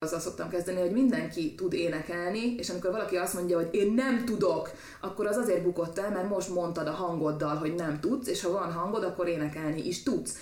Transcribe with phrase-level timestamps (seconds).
[0.00, 4.24] azzal szoktam kezdeni, hogy mindenki tud énekelni, és amikor valaki azt mondja, hogy én nem
[4.24, 8.42] tudok, akkor az azért bukott el, mert most mondtad a hangoddal, hogy nem tudsz, és
[8.42, 10.36] ha van hangod, akkor énekelni is tudsz.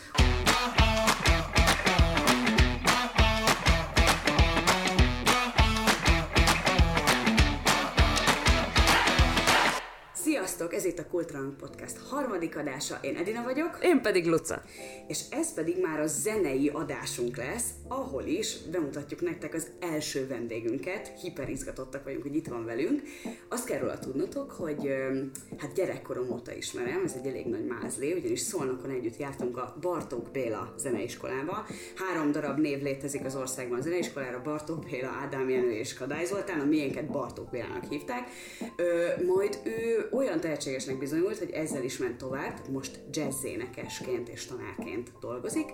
[10.67, 13.79] Sziasztok, ez itt a Kultrang Podcast harmadik adása, én Edina vagyok.
[13.83, 14.63] Én pedig Luca.
[15.09, 21.13] És ez pedig már a zenei adásunk lesz, ahol is bemutatjuk nektek az első vendégünket.
[21.21, 23.03] Hiperizgatottak vagyunk, hogy itt van velünk.
[23.49, 24.91] Azt kell róla tudnotok, hogy
[25.59, 30.31] hát gyerekkorom óta ismerem, ez egy elég nagy mázlé, ugyanis Szolnokon együtt jártunk a Bartók
[30.31, 31.67] Béla zeneiskolába.
[31.95, 36.61] Három darab név létezik az országban a zeneiskolára, Bartók Béla, Ádám Jenő és Kadály Zoltán,
[36.61, 38.29] a miénket Bartók Bélának hívták.
[38.77, 45.13] Ö, majd ő olyan tehetségesnek bizonyult, hogy ezzel is ment tovább, most jazzénekesként és tanárként
[45.21, 45.73] dolgozik,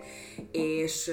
[0.52, 1.10] és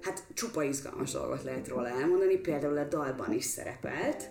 [0.00, 4.26] hát csupa izgalmas dolgot lehet róla elmondani, például a dalban is szerepelt.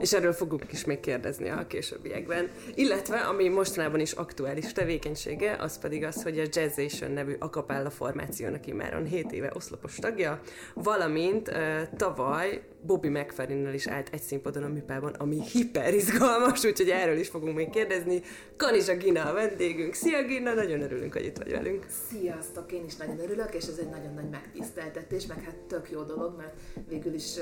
[0.00, 2.48] És erről fogunk is még kérdezni a későbbiekben.
[2.74, 8.66] Illetve, ami mostanában is aktuális tevékenysége, az pedig az, hogy a Jazzation nevű akapella formációnak
[8.66, 10.40] imáron 7 éve oszlopos tagja,
[10.74, 11.56] valamint uh,
[11.96, 17.56] tavaly Bobby mcferrin is állt egy színpadon a műpában, ami hiperizgalmas, úgyhogy erről is fogunk
[17.56, 18.22] még kérdezni.
[18.56, 19.94] Kanizsa Gina a vendégünk.
[19.94, 21.86] Szia Gina, nagyon örülünk, hogy itt vagy velünk.
[22.10, 26.02] Sziasztok, én is nagyon örülök, és ez egy nagyon nagy megtiszteltetés, meg hát tök jó
[26.02, 26.54] dolog, mert
[26.88, 27.34] végül is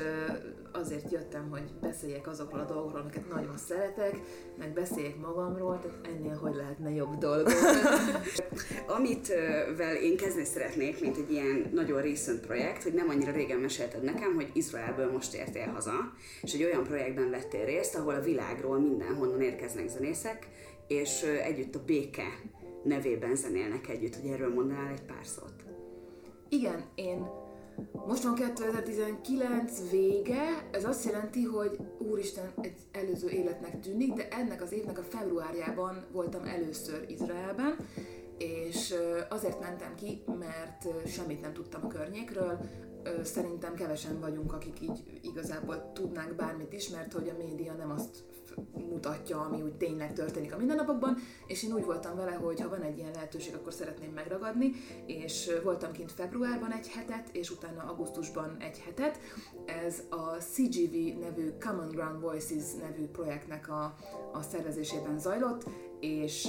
[0.73, 4.21] azért jöttem, hogy beszéljek azokról a dolgokról, amiket nagyon szeretek,
[4.59, 7.49] meg beszéljek magamról, tehát ennél hogy lehetne jobb dolog.
[8.97, 9.29] Amit
[9.77, 14.03] vel én kezdeni szeretnék, mint egy ilyen nagyon recent projekt, hogy nem annyira régen mesélted
[14.03, 18.79] nekem, hogy Izraelből most értél haza, és egy olyan projektben vettél részt, ahol a világról
[18.79, 20.49] mindenhonnan érkeznek zenészek,
[20.87, 22.41] és együtt a béke
[22.85, 25.65] nevében zenélnek együtt, hogy erről mondanál egy pár szót.
[26.49, 27.27] Igen, én
[28.07, 34.63] most van 2019 vége, ez azt jelenti, hogy úristen, egy előző életnek tűnik, de ennek
[34.63, 37.77] az évnek a februárjában voltam először Izraelben,
[38.39, 38.95] és
[39.29, 42.59] azért mentem ki, mert semmit nem tudtam a környékről,
[43.23, 48.25] szerintem kevesen vagyunk, akik így igazából tudnánk bármit is, mert hogy a média nem azt
[48.73, 51.17] mutatja, ami úgy tényleg történik a mindennapokban,
[51.47, 54.73] és én úgy voltam vele, hogy ha van egy ilyen lehetőség, akkor szeretném megragadni,
[55.07, 59.19] és voltam kint februárban egy hetet, és utána augusztusban egy hetet.
[59.67, 63.95] Ez a CGV nevű Common Ground Voices nevű projektnek a,
[64.33, 65.65] a szervezésében zajlott,
[66.01, 66.49] és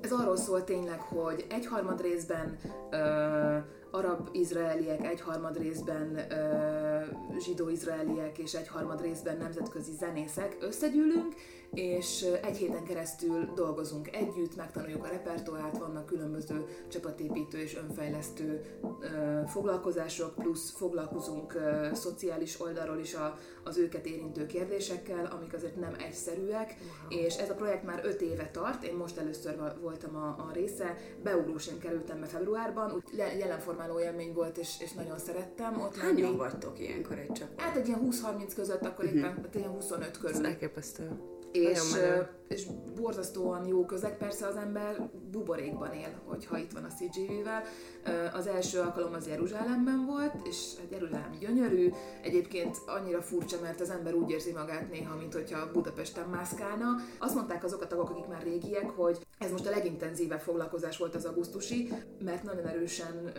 [0.00, 2.58] ez arról szól tényleg, hogy egyharmad részben
[2.90, 11.34] uh, arab-izraeliek, egyharmad részben uh, zsidó-izraeliek és egyharmad részben nemzetközi zenészek összegyűlünk,
[11.74, 18.62] és egy héten keresztül dolgozunk együtt, megtanuljuk a repertoárt, vannak különböző csapatépítő és önfejlesztő
[19.46, 21.58] foglalkozások, plusz foglalkozunk
[21.92, 27.20] szociális oldalról is a, az őket érintő kérdésekkel, amik azért nem egyszerűek, wow.
[27.20, 30.96] és ez a projekt már öt éve tart, én most először voltam a, a része,
[31.22, 33.02] beugrósén kerültem be februárban, úgy
[33.38, 36.36] jelenformáló élmény volt, és, és nagyon szerettem ott Hányan lenni.
[36.36, 37.60] vagytok ilyenkor egy csapat?
[37.60, 39.18] Hát egy ilyen 20-30 között, akkor uh-huh.
[39.18, 40.36] éppen hát ilyen 25 körül.
[40.36, 41.36] Ez elképesztő.
[41.52, 41.96] És,
[42.48, 42.66] és
[43.00, 47.62] borzasztóan jó közeg, persze az ember buborékban él, hogyha itt van a CGV-vel.
[48.32, 51.90] Az első alkalom az Jeruzsálemben volt, és Jeruzsálem gyönyörű,
[52.22, 56.86] egyébként annyira furcsa, mert az ember úgy érzi magát néha, mint hogyha Budapesten mászkálna.
[57.18, 61.14] Azt mondták azok a tagok, akik már régiek, hogy ez most a legintenzívebb foglalkozás volt
[61.14, 61.92] az augusztusi,
[62.24, 63.32] mert nagyon erősen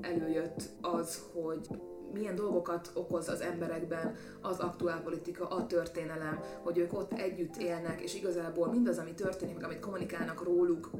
[0.00, 1.68] előjött az, hogy
[2.12, 8.14] milyen dolgokat okoz az emberekben az aktuálpolitika, a történelem, hogy ők ott együtt élnek, és
[8.14, 10.90] igazából mindaz, ami történik, meg amit kommunikálnak róluk,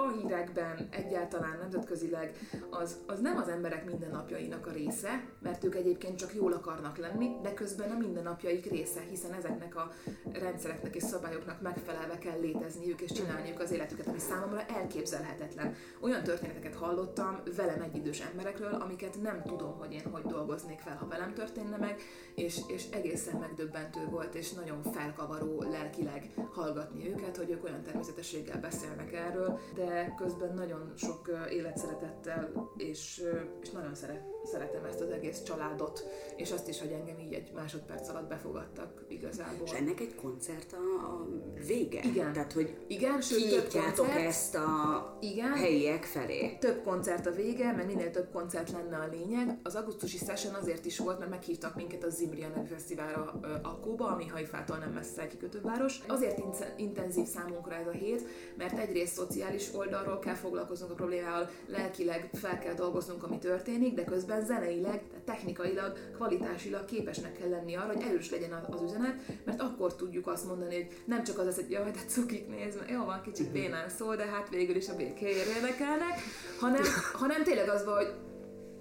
[0.00, 2.38] a hírekben, egyáltalán nemzetközileg,
[2.70, 7.30] az, az nem az emberek mindennapjainak a része, mert ők egyébként csak jól akarnak lenni,
[7.42, 9.92] de közben a mindennapjaik része, hiszen ezeknek a
[10.32, 15.74] rendszereknek és szabályoknak megfelelve kell létezniük és csinálniuk az életüket, ami számomra elképzelhetetlen.
[16.00, 21.08] Olyan történeteket hallottam velem egyidős emberekről, amiket nem tudom, hogy én hogy dolgoznék fel, ha
[21.08, 22.00] velem történne meg,
[22.34, 28.60] és, és egészen megdöbbentő volt, és nagyon felkavaró lelkileg hallgatni őket, hogy ők olyan természetességgel
[28.60, 29.86] beszélnek erről, de
[30.16, 33.22] közben nagyon sok életszeretettel, és,
[33.60, 36.06] és nagyon szeret, szeretem ezt az egész családot,
[36.36, 39.66] és azt is, hogy engem így egy másodperc alatt befogadtak igazából.
[39.66, 41.26] És ennek egy koncert a, a
[41.66, 42.00] vége?
[42.04, 42.32] Igen.
[42.32, 46.56] Tehát, hogy Igen, sőt, több koncert, ezt a Igen, helyiek felé?
[46.60, 49.58] Több koncert a vége, mert minél több koncert lenne a lényeg.
[49.62, 54.26] Az augusztusi session azért is volt, mert meghívtak minket a Zimria nevű fesztiválra Akkóba, ami
[54.26, 56.00] Haifától nem messze egy kikötőváros.
[56.06, 56.40] Azért
[56.76, 58.26] intenzív számunkra ez a hét,
[58.56, 64.04] mert egyrészt szociális oldalról kell foglalkoznunk a problémával, lelkileg fel kell dolgoznunk, ami történik, de
[64.04, 69.14] közben közben zeneileg, technikailag, kvalitásilag képesnek kell lenni arra, hogy erős legyen az üzenet,
[69.44, 72.78] mert akkor tudjuk azt mondani, hogy nem csak az az, hogy jaj, de cukik néz,
[72.88, 76.18] jó van, kicsit bénán szól, de hát végül is a békéért érdekelnek,
[76.60, 76.82] hanem,
[77.12, 78.12] hanem tényleg az van, hogy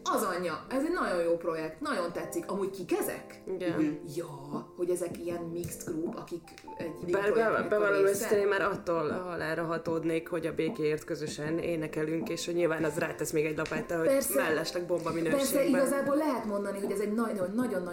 [0.10, 2.52] az anyja, ez egy nagyon jó projekt, nagyon tetszik.
[2.52, 3.42] Amúgy kik ezek?
[3.56, 4.00] Igen.
[4.16, 6.42] Ja, hogy ezek ilyen mixed group, akik
[6.78, 12.30] egy Bár be, bevallom őszintén, én már attól halára hatódnék, hogy a békéért közösen énekelünk,
[12.30, 15.38] és hogy nyilván az rátesz még egy lapáttal, hogy persze, mellesleg bomba minőségben.
[15.40, 17.90] Persze, igazából lehet mondani, hogy ez egy nagyon-nagyon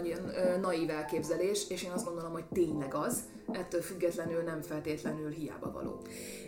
[0.60, 3.22] naív elképzelés, és én azt gondolom, hogy tényleg az,
[3.52, 6.00] ettől függetlenül nem feltétlenül hiába való.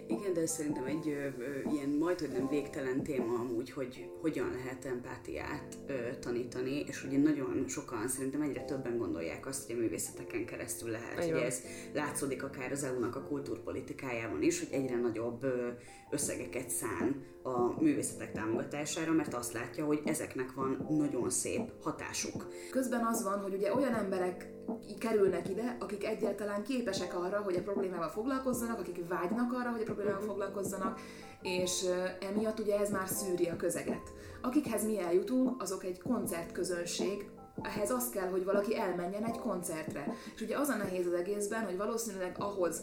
[0.07, 4.51] Igen, de szerintem egy ö, ö, ilyen majd, hogy nem végtelen téma amúgy, hogy hogyan
[4.57, 5.56] lehet empátiát
[5.87, 10.91] ö, tanítani, és ugye nagyon sokan szerintem egyre többen gondolják azt, hogy a művészeteken keresztül
[10.91, 11.25] lehet.
[11.25, 11.61] Ugye ez
[11.93, 15.69] látszódik akár az EU-nak a kultúrpolitikájában is, hogy egyre nagyobb ö,
[16.11, 22.47] összegeket szán a művészetek támogatására, mert azt látja, hogy ezeknek van nagyon szép hatásuk.
[22.71, 24.55] Közben az van, hogy ugye olyan emberek
[24.99, 29.85] kerülnek ide, akik egyáltalán képesek arra, hogy a problémával foglalkozzanak, akik vágynak arra, hogy a
[29.85, 30.29] problémával mhm.
[30.29, 31.01] foglalkozzanak,
[31.47, 31.85] és
[32.21, 34.13] emiatt ugye ez már szűri a közeget.
[34.43, 37.31] Akikhez mi eljutunk, azok egy koncertközönség,
[37.63, 40.07] ehhez az kell, hogy valaki elmenjen egy koncertre.
[40.35, 42.83] És ugye az a nehéz az egészben, hogy valószínűleg ahhoz,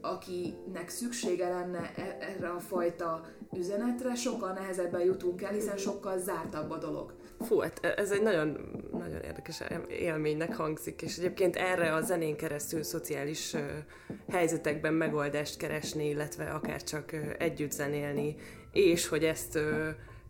[0.00, 3.20] akinek szüksége lenne e- erre a fajta
[3.56, 7.14] üzenetre, sokkal nehezebben jutunk el, hiszen sokkal zártabb a dolog.
[7.42, 8.58] Fú, hát ez egy nagyon,
[8.92, 13.56] nagyon érdekes élménynek hangzik, és egyébként erre a zenén keresztül szociális
[14.30, 18.36] helyzetekben megoldást keresni, illetve akár csak együtt zenélni,
[18.72, 19.58] és hogy ezt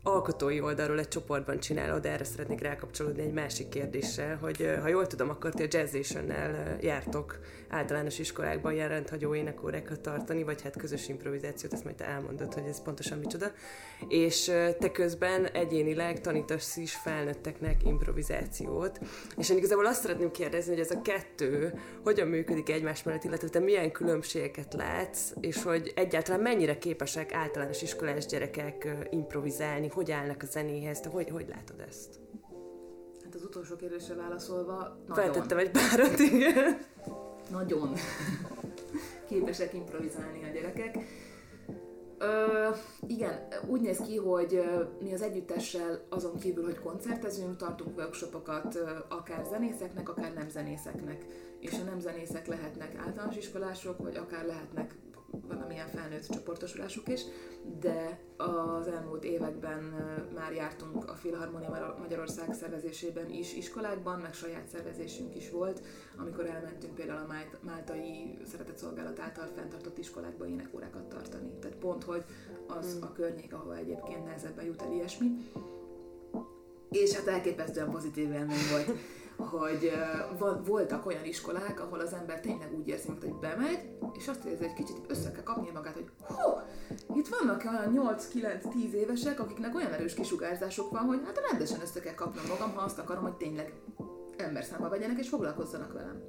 [0.02, 5.28] alkotói oldalról egy csoportban csinálod, erre szeretnék rákapcsolódni egy másik kérdéssel, hogy ha jól tudom,
[5.28, 7.38] akkor ti a Jazzation-nel jártok
[7.72, 12.66] általános iskolákban ilyen rendhagyó énekórákat tartani, vagy hát közös improvizációt, ezt majd te elmondod, hogy
[12.66, 13.46] ez pontosan micsoda.
[14.08, 14.44] És
[14.78, 19.00] te közben egyénileg tanítasz is felnőtteknek improvizációt.
[19.36, 23.48] És én igazából azt szeretném kérdezni, hogy ez a kettő hogyan működik egymás mellett, illetve
[23.48, 30.42] te milyen különbségeket látsz, és hogy egyáltalán mennyire képesek általános iskolás gyerekek improvizálni, hogy állnak
[30.42, 32.20] a zenéhez, te hogy, hogy látod ezt?
[33.24, 34.76] Hát az utolsó kérdésre válaszolva,
[35.06, 35.24] nagyon.
[35.24, 36.78] Feltettem egy párat, igen.
[37.52, 37.92] Nagyon
[39.28, 40.98] képesek improvizálni a gyerekek.
[42.18, 42.68] Ö,
[43.06, 44.62] igen, úgy néz ki, hogy
[45.00, 48.78] mi az együttessel azon kívül, hogy koncertezünk, tartunk workshopokat
[49.08, 51.26] akár zenészeknek, akár nem zenészeknek.
[51.60, 54.94] És a nem zenészek lehetnek általános iskolások, vagy akár lehetnek
[55.40, 57.20] valamilyen felnőtt csoportosulásuk is,
[57.80, 59.82] de az elmúlt években
[60.34, 65.82] már jártunk a Filharmonia Magyarország szervezésében is iskolákban, meg saját szervezésünk is volt,
[66.16, 71.52] amikor elmentünk például a Máltai Szeretett Szolgálat által fenntartott iskolákba énekórákat tartani.
[71.60, 72.24] Tehát pont, hogy
[72.66, 73.02] az hmm.
[73.02, 75.28] a környék, ahol egyébként nehezebben jut el ilyesmi.
[76.90, 78.98] És hát elképesztően pozitív élmény volt
[79.36, 79.92] hogy
[80.66, 83.78] voltak olyan iskolák, ahol az ember tényleg úgy érzi, hogy bemegy,
[84.12, 86.50] és azt érzi, hogy kicsit össze kell kapnia magát, hogy hú,
[87.14, 92.14] itt vannak olyan 8-9-10 évesek, akiknek olyan erős kisugárzásuk van, hogy hát rendesen össze kell
[92.14, 93.72] kapnom magam, ha azt akarom, hogy tényleg
[94.36, 96.22] ember számba vegyenek és foglalkozzanak velem.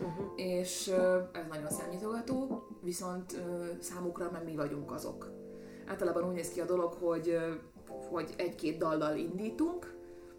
[0.00, 0.26] Uh-huh.
[0.36, 0.88] És
[1.32, 3.42] ez nagyon számítogató, viszont
[3.80, 5.30] számukra meg mi vagyunk azok.
[5.86, 7.38] Általában úgy néz ki a dolog, hogy,
[8.10, 9.94] hogy egy-két dallal indítunk,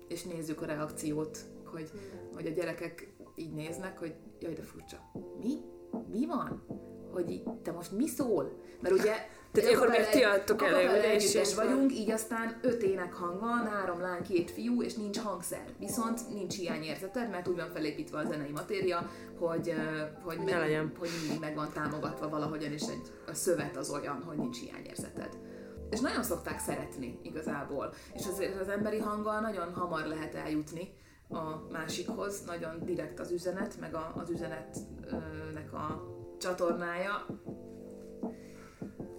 [0.08, 1.38] és nézzük a reakciót
[1.74, 1.90] hogy,
[2.34, 4.98] hogy a gyerekek így néznek, hogy jaj, de furcsa.
[5.40, 5.54] Mi?
[6.12, 6.66] Mi van?
[7.12, 8.58] Hogy te most mi szól?
[8.82, 9.14] Mert ugye
[9.52, 14.00] tehát akkor még ti adtok elő, és vagyunk, így aztán öt ének hang van, három
[14.02, 15.66] lány, két fiú, és nincs hangszer.
[15.80, 19.74] Viszont nincs hiányérzeted, mert úgy van felépítve a zenei matéria, hogy,
[20.24, 20.94] hogy, meg, legyen.
[20.98, 25.38] hogy mindig meg van támogatva valahogyan, és egy, a szövet az olyan, hogy nincs hiányérzeted.
[25.90, 27.94] És nagyon szokták szeretni igazából.
[28.14, 30.94] És azért az emberi hanggal nagyon hamar lehet eljutni,
[31.30, 36.04] a másikhoz, nagyon direkt az üzenet, meg a, az üzenetnek a
[36.40, 37.26] csatornája,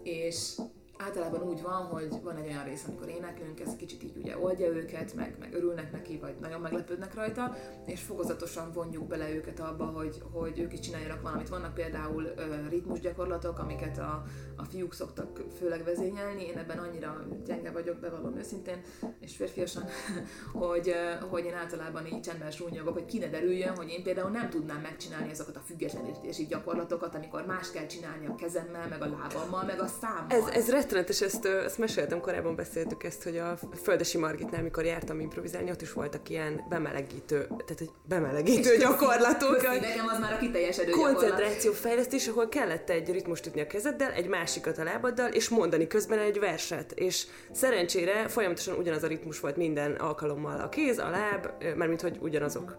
[0.03, 0.61] és
[0.97, 4.67] általában úgy van, hogy van egy olyan rész, amikor éneklünk, ez kicsit így ugye oldja
[4.67, 9.85] őket, meg, meg örülnek neki, vagy nagyon meglepődnek rajta, és fokozatosan vonjuk bele őket abba,
[9.85, 11.49] hogy, hogy ők is csináljanak valamit.
[11.49, 14.25] Vannak például uh, ritmusgyakorlatok, amiket a,
[14.57, 18.81] a fiúk szoktak főleg vezényelni, én ebben annyira gyenge vagyok, bevallom őszintén,
[19.21, 19.85] és férfiasan,
[20.53, 20.95] hogy,
[21.29, 24.81] hogy én általában így csendben súnyogok, hogy ki ne derüljön, hogy én például nem tudnám
[24.81, 29.81] megcsinálni azokat a függetlenítési gyakorlatokat, amikor más kell csinálni a kezemmel, meg a lábammal, meg
[29.81, 30.27] a számmal.
[30.29, 35.21] Ez, ez rettenetes, ezt, ezt meséltem, korábban beszéltük ezt, hogy a Földesi Margitnál, amikor jártam
[35.21, 39.63] improvizálni, ott is voltak ilyen bemelegítő, tehát egy bemelegítő gyakorlatok.
[39.63, 44.79] nekem az már a kiteljesedő Koncentrációfejlesztés, ahol kellett egy ritmust ütni a kezeddel, egy másikat
[44.79, 46.93] a lábaddal, és mondani közben egy verset.
[46.93, 50.61] És szerencsére folyamatosan ugyanaz a ritmus volt minden alkalommal.
[50.61, 52.77] A kéz, a láb, mármint hogy ugyanazok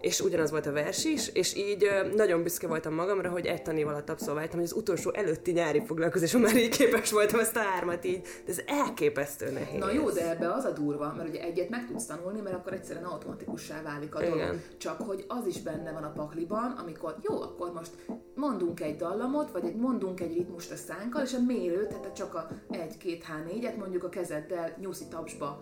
[0.00, 3.88] és ugyanaz volt a vers is, és így nagyon büszke voltam magamra, hogy egy tanév
[3.88, 8.04] alatt abszolváltam, hogy az utolsó előtti nyári foglalkozáson már így képes voltam ezt a hármat
[8.04, 9.80] így, de ez elképesztő nehéz.
[9.80, 12.72] Na jó, de ebbe az a durva, mert ugye egyet meg tudsz tanulni, mert akkor
[12.72, 14.36] egyszerűen automatikussá válik a dolog.
[14.36, 14.62] Igen.
[14.78, 17.90] Csak hogy az is benne van a pakliban, amikor jó, akkor most
[18.34, 22.34] mondunk egy dallamot, vagy egy mondunk egy ritmust a szánkkal, és a mérő, tehát csak
[22.34, 25.58] a 1, 2, H, 4-et mondjuk a kezeddel nyuszi tapsba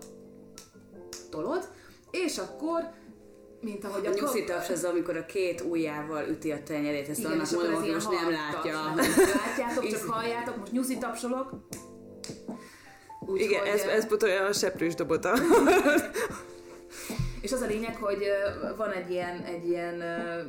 [1.29, 1.67] tolod,
[2.11, 2.89] és akkor
[3.61, 7.19] mint ahogy a, a nyuszi taps az, amikor a két ujjával üti a tenyerét, ezt
[7.19, 8.93] Igen, annak mondom, hogy most nem látja.
[8.95, 11.49] Látjátok, csak halljátok, most nyuszi tapsolok.
[13.19, 15.33] Úgy, Igen, ez, ez olyan a seprős dobota.
[17.47, 18.27] És az a lényeg, hogy
[18.77, 20.03] van egy ilyen, egy ilyen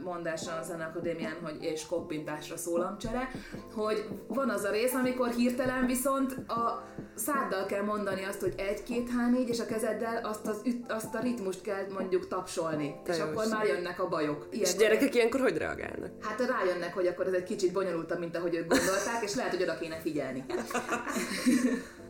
[0.05, 3.31] mondás a Zeneakadémián, hogy és koppintásra szólamcsere,
[3.75, 8.83] hogy van az a rész, amikor hirtelen viszont a száddal kell mondani azt, hogy egy,
[8.83, 12.95] két, há, négy, és a kezeddel azt, az, azt a ritmust kell mondjuk tapsolni.
[13.05, 14.47] Te és akkor már jönnek a bajok.
[14.50, 16.11] Ilyen és gyerekek ilyenkor hogy reagálnak?
[16.21, 19.62] Hát rájönnek, hogy akkor ez egy kicsit bonyolultabb, mint ahogy ők gondolták, és lehet, hogy
[19.62, 20.45] oda kéne figyelni.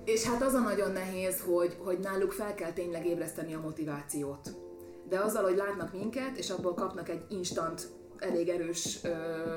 [0.05, 4.68] És hát az a nagyon nehéz, hogy, hogy náluk fel kell tényleg ébreszteni a motivációt
[5.09, 7.89] de azzal, hogy látnak minket, és abból kapnak egy instant
[8.19, 9.11] elég erős ö,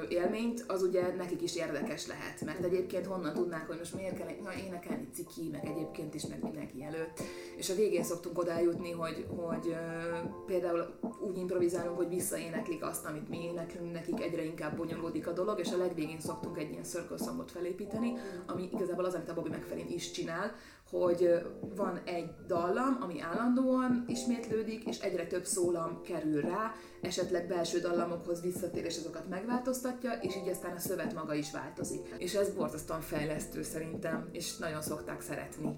[0.10, 2.42] élményt, az ugye nekik is érdekes lehet.
[2.46, 6.44] Mert egyébként honnan tudnák, hogy most miért kell na, énekelni ciki, meg egyébként is, meg
[6.44, 7.20] mindenki előtt.
[7.58, 13.06] És a végén szoktunk oda jutni, hogy, hogy ö, például úgy improvizálunk, hogy visszaéneklik azt,
[13.06, 16.84] amit mi éneklünk, nekik egyre inkább bonyolódik a dolog, és a legvégén szoktunk egy ilyen
[16.84, 18.14] circle felépíteni,
[18.48, 20.56] ami igazából az, amit a Bobby McFerrin is csinál,
[20.92, 21.42] hogy
[21.76, 26.72] van egy dallam, ami állandóan ismétlődik, és egyre több szólam kerül rá,
[27.02, 32.16] esetleg belső dallamokhoz visszatér, és azokat megváltoztatja, és így aztán a szövet maga is változik.
[32.18, 35.76] És ez borzasztóan fejlesztő szerintem, és nagyon szokták szeretni.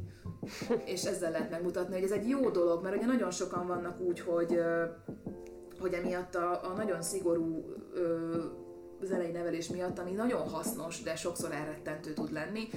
[0.85, 4.19] és ezzel lehet megmutatni, hogy ez egy jó dolog, mert ugye nagyon sokan vannak úgy,
[4.19, 4.59] hogy,
[5.79, 7.65] hogy emiatt a, a nagyon szigorú
[9.01, 12.67] zenei nevelés miatt, ami nagyon hasznos, de sokszor elrettentő tud lenni,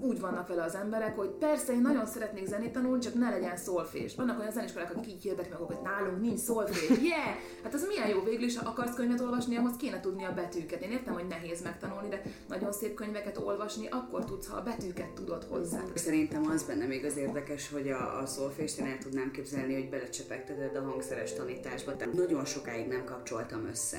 [0.00, 3.56] úgy vannak vele az emberek, hogy persze én nagyon szeretnék zenét tanulni, csak ne legyen
[3.56, 4.14] szolfés.
[4.14, 6.88] Vannak olyan zeniskolák, akik így hirdetnek magukat, hogy nálunk nincs szolfés.
[6.88, 7.36] Yeah!
[7.62, 10.82] Hát az milyen jó végül is, ha akarsz könyvet olvasni, ahhoz kéne tudni a betűket.
[10.82, 15.10] Én értem, hogy nehéz megtanulni, de nagyon szép könyveket olvasni, akkor tudsz, ha a betűket
[15.10, 15.80] tudod hozzá.
[15.94, 19.88] Szerintem az benne még az érdekes, hogy a, a szolfést én el tudnám képzelni, hogy
[19.88, 21.96] belecsepegteted a hangszeres tanításba.
[21.96, 23.98] Tehát nagyon sokáig nem kapcsoltam össze,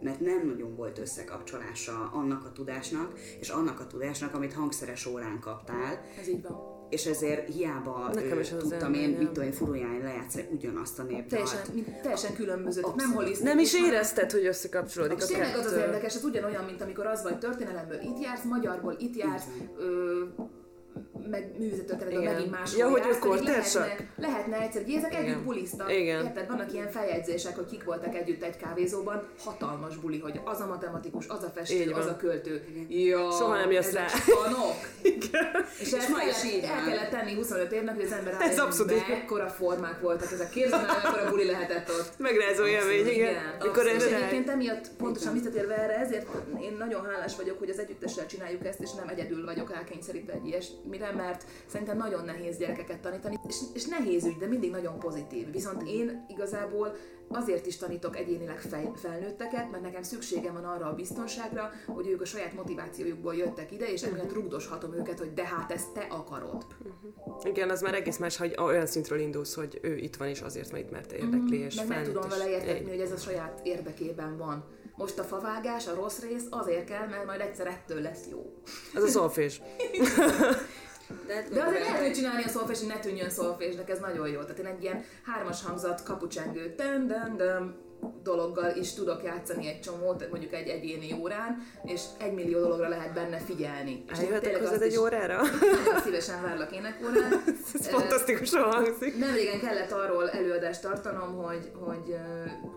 [0.00, 5.25] mert nem nagyon volt összekapcsolása annak a tudásnak, és annak a tudásnak, amit hangszeres órán
[5.26, 6.00] órán kaptál.
[6.20, 10.48] Ez így van és ezért hiába Nekem is tudtam én, mit tudom én, furuján lejátszani
[10.52, 11.28] ugyanazt a népdalt.
[11.28, 11.60] Teljesen,
[12.02, 13.48] teljesen különböző, nem holisztikus.
[13.48, 17.22] Nem is érezted, hogy összekapcsolódik a Tényleg az az érdekes, ez ugyanolyan, mint amikor az
[17.22, 19.44] vagy történelemből itt jársz, magyarból itt jársz,
[19.78, 20.22] ö,
[21.30, 25.24] meg művészetörténetben megint máshol ja, hogy akkor lehetne, lehetne egyszer, hogy ezek Igen.
[25.24, 25.92] együtt bulisztak.
[25.92, 26.24] Igen.
[26.24, 26.48] Érted?
[26.48, 31.26] Vannak ilyen feljegyzések, hogy kik voltak együtt egy kávézóban, hatalmas buli, hogy az a matematikus,
[31.28, 32.64] az a festő, az a költő.
[32.88, 34.06] Ja, Soha nem jössz rá.
[35.02, 35.64] Igen.
[35.80, 38.92] És, és ma is így el kellett tenni 25 évnek, hogy az ember Ez abszolút
[38.92, 40.50] ekkora formák voltak ezek.
[40.50, 42.18] Képzeld el, ekkora buli lehetett ott.
[42.18, 43.14] Megrázó élmény, igen.
[43.14, 43.96] igen.
[43.96, 46.26] És egyébként emiatt pontosan visszatérve erre, ezért
[46.60, 50.48] én nagyon hálás vagyok, hogy az együttessel csináljuk ezt, és nem egyedül vagyok rákényszerítve egy
[50.86, 55.50] ilyesmire, mert szerintem nagyon nehéz gyerekeket tanítani, és, és nehéz ügy, de mindig nagyon pozitív.
[55.50, 56.94] Viszont én igazából
[57.28, 62.20] azért is tanítok egyénileg fej, felnőtteket, mert nekem szükségem van arra a biztonságra, hogy ők
[62.20, 66.66] a saját motivációjukból jöttek ide, és emiatt rugdoshatom őket, hogy de hát ezt te akarod.
[66.78, 67.44] Uh-huh.
[67.44, 70.70] Igen, az már egész más, hogy olyan szintről indulsz, hogy ő itt van, és azért
[70.70, 71.64] van itt, mert érdekli, uh-huh.
[71.64, 74.64] és Meg meg tudom vele értetni, hogy ez a saját érdekében van.
[74.96, 78.62] Most a favágás, a rossz rész azért kell, mert majd egyszer ettől lesz jó.
[78.94, 79.60] Ez a szolfés.
[81.26, 84.40] De, De azért lehet, hogy csinálni a szolfés, hogy ne tűnjön szolfésnek, ez nagyon jó.
[84.40, 87.76] Tehát én egy ilyen hármas hangzat kapucsengő, dön, dön, dön,
[88.22, 93.14] dologgal is tudok játszani egy csomót, mondjuk egy egyéni órán, és egy millió dologra lehet
[93.14, 94.04] benne figyelni.
[94.08, 95.42] Eljöhetek hozzád egy órára?
[96.04, 97.32] Szívesen várlak énekórán.
[97.74, 99.18] Ez fantasztikusan hangzik.
[99.18, 102.16] Nem régen kellett arról előadást tartanom, hogy, hogy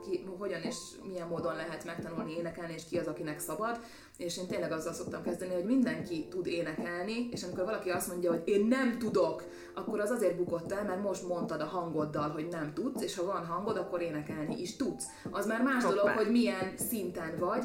[0.09, 3.79] ki, hogyan és milyen módon lehet megtanulni énekelni, és ki az, akinek szabad.
[4.17, 8.31] És én tényleg azzal szoktam kezdeni, hogy mindenki tud énekelni, és amikor valaki azt mondja,
[8.31, 12.47] hogy én nem tudok, akkor az azért bukott el, mert most mondtad a hangoddal, hogy
[12.51, 15.05] nem tudsz, és ha van hangod, akkor énekelni is tudsz.
[15.29, 15.95] Az már más Hoppá.
[15.95, 17.63] dolog, hogy milyen szinten vagy,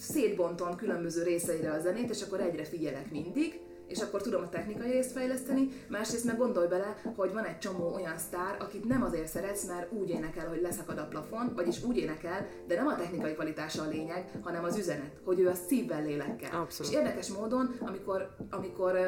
[0.00, 4.90] szétbontom különböző részeire a zenét, és akkor egyre figyelek mindig, és akkor tudom a technikai
[4.90, 9.26] részt fejleszteni, másrészt meg gondolj bele, hogy van egy csomó olyan sztár, akit nem azért
[9.26, 13.34] szeretsz, mert úgy énekel, hogy leszakad a plafon, vagyis úgy énekel, de nem a technikai
[13.34, 16.60] kvalitása a lényeg, hanem az üzenet, hogy ő a szívvel, lélekkel.
[16.60, 16.92] Abszolút.
[16.92, 18.98] És érdekes módon, amikor, amikor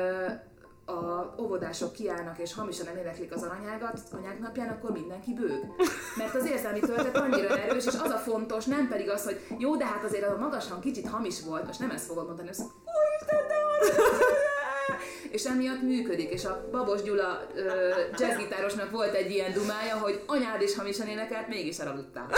[0.91, 5.75] a óvodások kiállnak és hamisan eléneklik az aranyágat anyák napján, akkor mindenki bőg.
[6.17, 9.77] Mert az érzelmi töltet annyira erős, és az a fontos, nem pedig az, hogy jó,
[9.77, 12.67] de hát azért a magas hang kicsit hamis volt, most nem ezt fogod mondani, hogy
[12.85, 14.40] úristen, de
[15.31, 20.63] és emiatt működik, és a Babos Gyula ö, jazzgitárosnak volt egy ilyen dumája, hogy anyád
[20.63, 22.27] is hamisan énekelt, mégis elaludtál.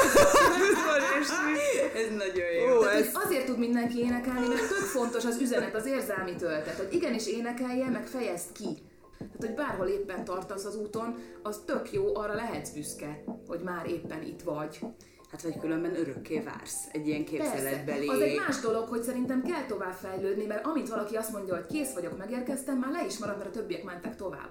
[1.94, 2.76] Ez nagyon jó.
[2.76, 6.76] Ó, Tehát, ez azért tud mindenki énekelni, mert tök fontos az üzenet, az érzelmi töltet,
[6.76, 8.78] hogy igenis énekelje, meg fejezd ki.
[9.18, 13.86] Tehát, hogy bárhol éppen tartasz az úton, az tök jó, arra lehetsz büszke, hogy már
[13.86, 14.78] éppen itt vagy.
[15.32, 18.08] Hát vagy különben örökké vársz egy ilyen képzeletbeli...
[18.08, 21.66] Az egy más dolog, hogy szerintem kell tovább fejlődni, mert amint valaki azt mondja, hogy
[21.66, 24.50] kész vagyok, megérkeztem, már le is marad, mert a többiek mentek tovább.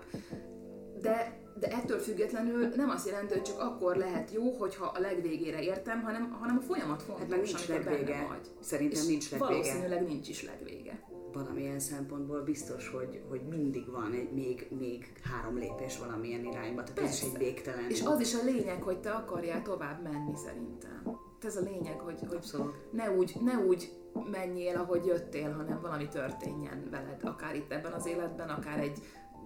[1.01, 5.61] De, de ettől függetlenül nem azt jelenti, hogy csak akkor lehet jó, hogyha a legvégére
[5.61, 8.25] értem, hanem, hanem a folyamat fontos, Hát meg nincs legvége.
[8.29, 8.51] vagy.
[8.61, 9.51] Szerintem És nincs legvége.
[9.51, 10.99] Valószínűleg nincs is legvége.
[11.33, 16.99] Valamilyen szempontból biztos, hogy, hogy mindig van egy még, még három lépés valamilyen irányba, tehát
[16.99, 17.45] ez is egy Persze.
[17.45, 17.89] végtelen.
[17.89, 21.19] És az is a lényeg, hogy te akarjál tovább menni szerintem.
[21.41, 22.75] Ez a lényeg, hogy, hogy Abszolút.
[22.91, 23.91] ne úgy, ne úgy
[24.31, 28.99] menjél, ahogy jöttél, hanem valami történjen veled, akár itt ebben az életben, akár egy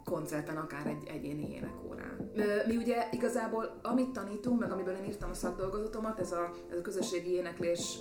[0.04, 2.32] koncerten, akár egy egyéni énekórán.
[2.68, 6.82] Mi ugye igazából, amit tanítunk, meg amiből én írtam a szakdolgozatomat, ez a, ez a
[6.82, 8.00] közösségi éneklés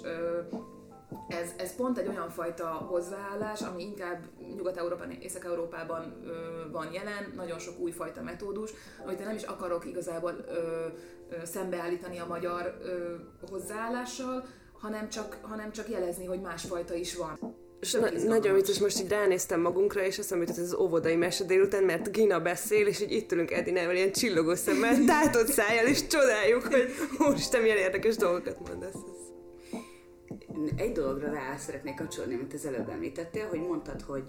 [1.28, 4.24] ez, ez pont egy olyan fajta hozzáállás, ami inkább
[4.56, 6.30] Nyugat-Európában, Észak-Európában ö,
[6.70, 8.70] van jelen, nagyon sok újfajta metódus,
[9.04, 10.52] amit én nem is akarok igazából ö,
[11.30, 13.14] ö, szembeállítani a magyar ö,
[13.50, 17.38] hozzáállással, hanem csak, hanem csak jelezni, hogy másfajta is van.
[17.80, 21.16] És na- nagyon vicces, most így ránéztem magunkra, és azt mondom, hogy ez az óvodai
[21.16, 25.86] mese délután, mert Gina beszél, és így itt ülünk Edinával ilyen csillogó szemmel, tátott szájjal,
[25.86, 26.88] és csodáljuk, hogy
[27.28, 29.03] úristen, milyen érdekes dolgokat mondasz.
[30.76, 34.24] Egy dologra rá szeretnék kapcsolni, amit az előbb említettél, hogy mondtad, hogy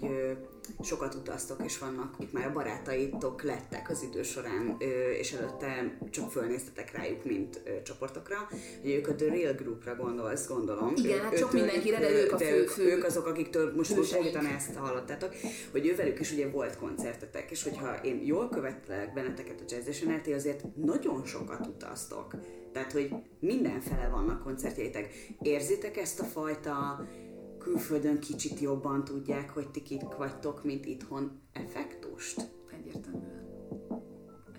[0.82, 4.76] sokat utaztok, és vannak itt már a barátaitok lettek az idő során,
[5.18, 8.48] és előtte csak fölnéztetek rájuk, mint csoportokra,
[8.80, 10.92] hogy ők a The Real Groupra gondolsz, gondolom.
[10.96, 14.46] Igen, hát sok mindenkire, de ők a fő- ők, fő ők azok, akiktől most konkrétan
[14.46, 15.34] ezt hallottátok,
[15.70, 20.64] hogy ővelük is ugye volt koncertetek, és hogyha én jól követlek benneteket a Jazz azért
[20.74, 22.34] nagyon sokat utaztok.
[22.76, 25.08] Tehát, hogy mindenfele vannak koncertjeitek.
[25.40, 27.06] Érzitek ezt a fajta
[27.58, 32.50] külföldön kicsit jobban tudják, hogy ti kik vagytok, mint itthon effektust?
[32.72, 33.46] Egyértelműen.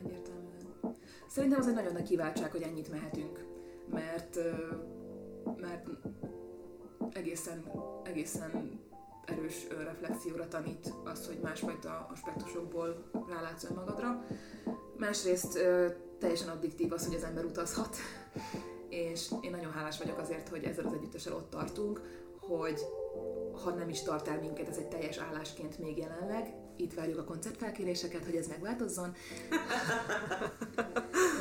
[0.04, 0.96] Egyértelműen.
[1.28, 3.46] Szerintem az egy nagyon nagy kiváltság, hogy ennyit mehetünk,
[3.92, 4.40] mert,
[5.58, 5.88] mert
[7.12, 7.72] egészen,
[8.04, 8.80] egészen
[9.26, 14.26] erős reflexióra tanít az, hogy másfajta aspektusokból rálátsz önmagadra.
[14.98, 15.60] Másrészt
[16.20, 17.96] teljesen addiktív az, hogy az ember utazhat,
[18.90, 22.02] és én nagyon hálás vagyok azért, hogy ezzel az együttessel ott tartunk,
[22.40, 22.80] hogy
[23.64, 26.54] ha nem is tart el minket, ez egy teljes állásként még jelenleg.
[26.78, 29.14] Itt várjuk a koncertfelkéréseket, hogy ez megváltozzon.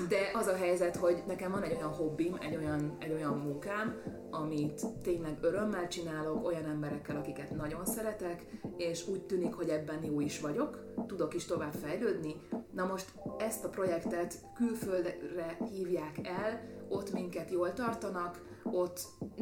[0.08, 4.02] De az a helyzet, hogy nekem van egy olyan hobbim, egy olyan, egy olyan munkám,
[4.30, 8.46] amit tényleg örömmel csinálok, olyan emberekkel, akiket nagyon szeretek,
[8.76, 12.34] és úgy tűnik, hogy ebben jó is vagyok, tudok is tovább fejlődni.
[12.72, 19.00] Na most ezt a projektet külföldre hívják el, ott minket jól tartanak, ott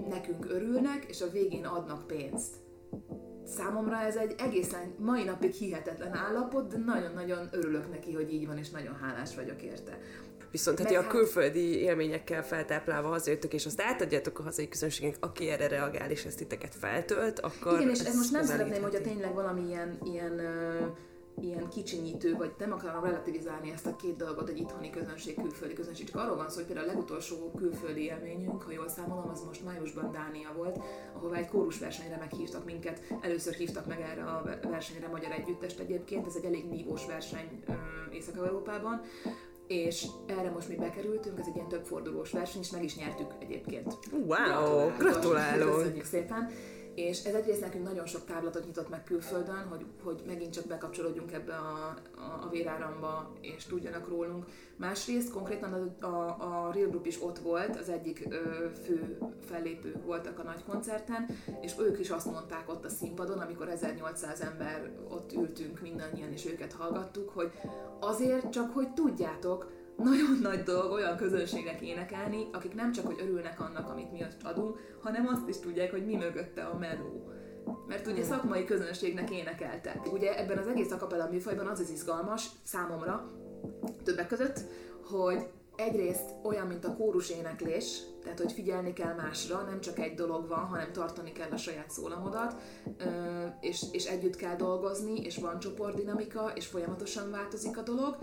[0.09, 2.64] nekünk örülnek, és a végén adnak pénzt.
[3.47, 8.59] Számomra ez egy egészen mai napig hihetetlen állapot, de nagyon-nagyon örülök neki, hogy így van,
[8.59, 9.99] és nagyon hálás vagyok érte.
[10.51, 15.49] Viszont hát a hát- külföldi élményekkel feltáplálva hazajöttök, és azt átadjátok a hazai közönségnek, aki
[15.49, 17.81] erre reagál, és ezt titeket feltölt, akkor...
[17.81, 20.41] Igen, és ez most nem szeretném, hogyha tényleg valami ilyen, ilyen,
[21.41, 26.07] ilyen kicsinyítő, vagy nem akarom relativizálni ezt a két dolgot, egy itthoni közönség, külföldi közönség.
[26.07, 29.65] Csak arról van szó, hogy például a legutolsó külföldi élményünk, ha jól számolom, az most
[29.65, 30.79] májusban Dánia volt,
[31.17, 33.03] ahová egy kórusversenyre meghívtak minket.
[33.21, 37.63] Először hívtak meg erre a versenyre magyar együttest egyébként, ez egy elég nívós verseny
[38.13, 39.01] Észak-Európában.
[39.67, 43.99] És erre most mi bekerültünk, ez egy ilyen többfordulós verseny, és meg is nyertük egyébként.
[44.13, 45.75] Wow, gratulálunk!
[45.75, 46.51] Köszönjük szépen!
[46.95, 51.33] És ez egyrészt nekünk nagyon sok távlatot nyitott meg külföldön, hogy, hogy megint csak bekapcsolódjunk
[51.33, 54.47] ebbe a, a, a véráramba, és tudjanak rólunk.
[54.77, 60.05] Másrészt konkrétan a, a, a Real Group is ott volt, az egyik ö, fő fellépők
[60.05, 61.27] voltak a nagy koncerten,
[61.61, 66.47] és ők is azt mondták ott a színpadon, amikor 1800 ember ott ültünk mindannyian, és
[66.47, 67.53] őket hallgattuk, hogy
[68.01, 73.61] azért csak, hogy tudjátok, nagyon nagy dolog olyan közönségnek énekelni, akik nem csak, hogy örülnek
[73.61, 77.33] annak, amit mi ott adunk, hanem azt is tudják, hogy mi mögötte a meló.
[77.89, 80.13] mert ugye szakmai közönségnek énekeltek.
[80.13, 83.31] Ugye ebben az egész akapella műfajban az az izgalmas számomra,
[84.03, 84.61] többek között,
[85.05, 90.15] hogy egyrészt olyan, mint a kórus éneklés, tehát hogy figyelni kell másra, nem csak egy
[90.15, 92.55] dolog van, hanem tartani kell a saját szólamodat,
[93.61, 98.19] és, és együtt kell dolgozni, és van csoportdinamika, és folyamatosan változik a dolog,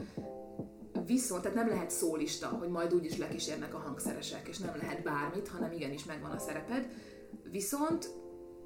[1.06, 5.48] viszont, tehát nem lehet szólista, hogy majd úgyis lekísérnek a hangszeresek, és nem lehet bármit,
[5.48, 6.88] hanem igenis megvan a szereped.
[7.52, 8.10] Viszont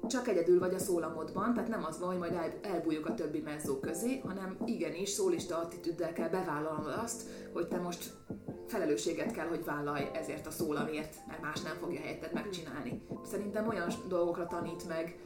[0.06, 3.78] csak egyedül vagy a szólamodban, tehát nem az van, hogy majd elbújjuk a többi mezzó
[3.78, 8.10] közé, hanem igenis szólista attitűddel kell bevállalnod azt, hogy te most
[8.66, 13.02] felelősséget kell, hogy vállalj ezért a szólamért, mert más nem fogja helyetted megcsinálni.
[13.24, 15.18] Szerintem olyan dolgokra tanít meg,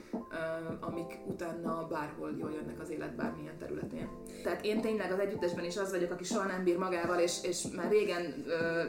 [0.80, 4.08] amik utána bárhol jól jönnek az élet bármilyen területén.
[4.42, 7.66] Tehát én tényleg az együttesben is az vagyok, aki soha nem bír magával, és, és
[7.76, 8.44] már régen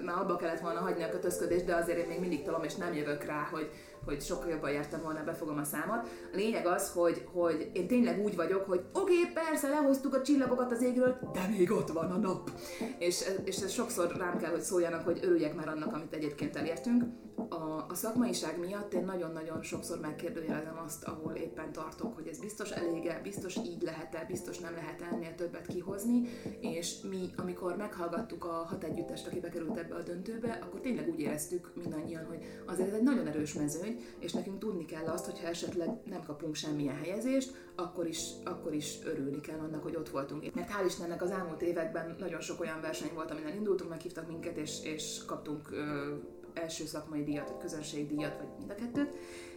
[0.06, 2.94] már abba kellett volna hagyni a kötözködést, de azért én még mindig talom, és nem
[2.94, 3.70] jövök rá, hogy
[4.06, 6.08] hogy sokkal jobban jártam volna, befogom a számot.
[6.34, 10.22] A lényeg az, hogy, hogy én tényleg úgy vagyok, hogy oké, okay, persze, lehoztuk a
[10.22, 12.52] csillagokat az égről, de még ott van a nap.
[12.98, 17.04] És, és ez sokszor rám kell, hogy szóljanak, hogy örüljek már annak, amit egyébként elértünk.
[17.50, 22.72] A, a szakmaiság miatt én nagyon-nagyon sokszor megkérdőjelezem azt, ahol éppen tartok, hogy ez biztos
[22.72, 26.28] elége, biztos így lehet-e, biztos nem lehet ennél többet kihozni,
[26.60, 31.20] és mi, amikor meghallgattuk a hat együttest, aki bekerült ebbe a döntőbe, akkor tényleg úgy
[31.20, 35.48] éreztük mindannyian, hogy azért ez egy nagyon erős mezőny, és nekünk tudni kell azt, hogyha
[35.48, 40.56] esetleg nem kapunk semmilyen helyezést, akkor is, akkor is örülni kell annak, hogy ott voltunk.
[40.56, 44.58] Mert hál' Istennek az elmúlt években nagyon sok olyan verseny volt, amin indultunk, meghívtak minket,
[44.58, 46.14] és, és kaptunk ö,
[46.54, 49.16] első szakmai díjat, vagy közönségdíjat, vagy mind a kettőt,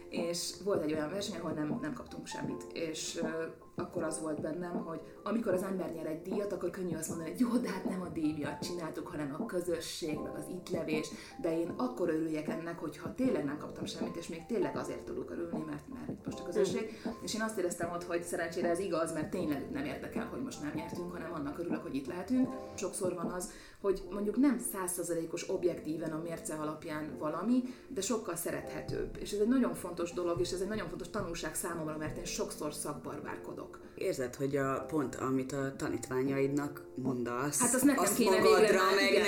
[0.09, 3.29] és volt egy olyan verseny, ahol nem, nem kaptunk semmit, és uh,
[3.75, 7.29] akkor az volt bennem, hogy amikor az ember nyer egy díjat, akkor könnyű azt mondani,
[7.29, 10.69] hogy jó, de hát nem a díj miatt csináltuk, hanem a közösség, meg az itt
[10.69, 11.09] levés,
[11.41, 15.31] de én akkor örüljek ennek, hogyha tényleg nem kaptam semmit, és még tényleg azért tudok
[15.31, 17.01] örülni, mert, mert itt most a közösség.
[17.21, 20.61] És én azt éreztem ott, hogy szerencsére ez igaz, mert tényleg nem érdekel, hogy most
[20.61, 22.49] nem nyertünk, hanem annak örülök, hogy itt lehetünk.
[22.75, 29.17] Sokszor van az, hogy mondjuk nem százszerzalékos objektíven a mérce alapján valami, de sokkal szerethetőbb.
[29.19, 32.25] És ez egy nagyon fontos dolog, és ez egy nagyon fontos tanulság számomra, mert én
[32.25, 33.79] sokszor szakbarbárkodok.
[33.95, 38.95] Érzed, hogy a pont, amit a tanítványaidnak mondasz, hát azt, nekem azt kéne magadra már,
[38.95, 39.25] meg igen.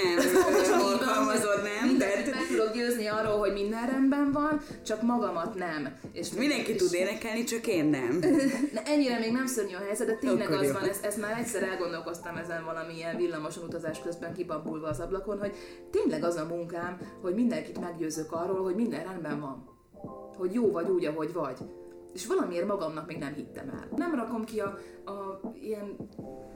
[0.66, 1.88] nem alkalmazod, nem?
[1.88, 2.32] Mindenkit De...
[2.32, 6.00] meg tudok győzni arról, hogy minden rendben van, csak magamat nem.
[6.12, 8.20] És Mindenki tud énekelni, csak én nem.
[8.76, 10.74] De ennyire még nem szörnyű a helyzet, de tényleg Akkor az jó.
[10.74, 15.56] van, ezt, ezt már egyszer elgondolkoztam ezen valamilyen villamoson utazás közben kibabulva az ablakon, hogy
[15.92, 19.76] tényleg az a munkám, hogy mindenkit meggyőzök arról, hogy minden rendben van.
[20.38, 21.58] Hogy jó vagy úgy, ahogy vagy.
[22.18, 23.88] És valamiért magamnak még nem hittem el.
[23.96, 25.96] Nem rakom ki a, a ilyen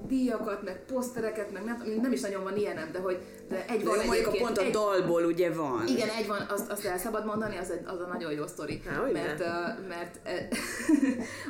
[0.07, 3.19] díjakat, meg posztereket, meg nem, nem is nagyon van ilyenem, de hogy
[3.51, 5.87] de egy van mondjuk a pont a egy, dalból ugye van.
[5.87, 8.81] Igen, egy van, azt, azt el szabad mondani, az, egy, az a nagyon jó sztori.
[8.85, 10.57] Há, mert, uh, mert uh,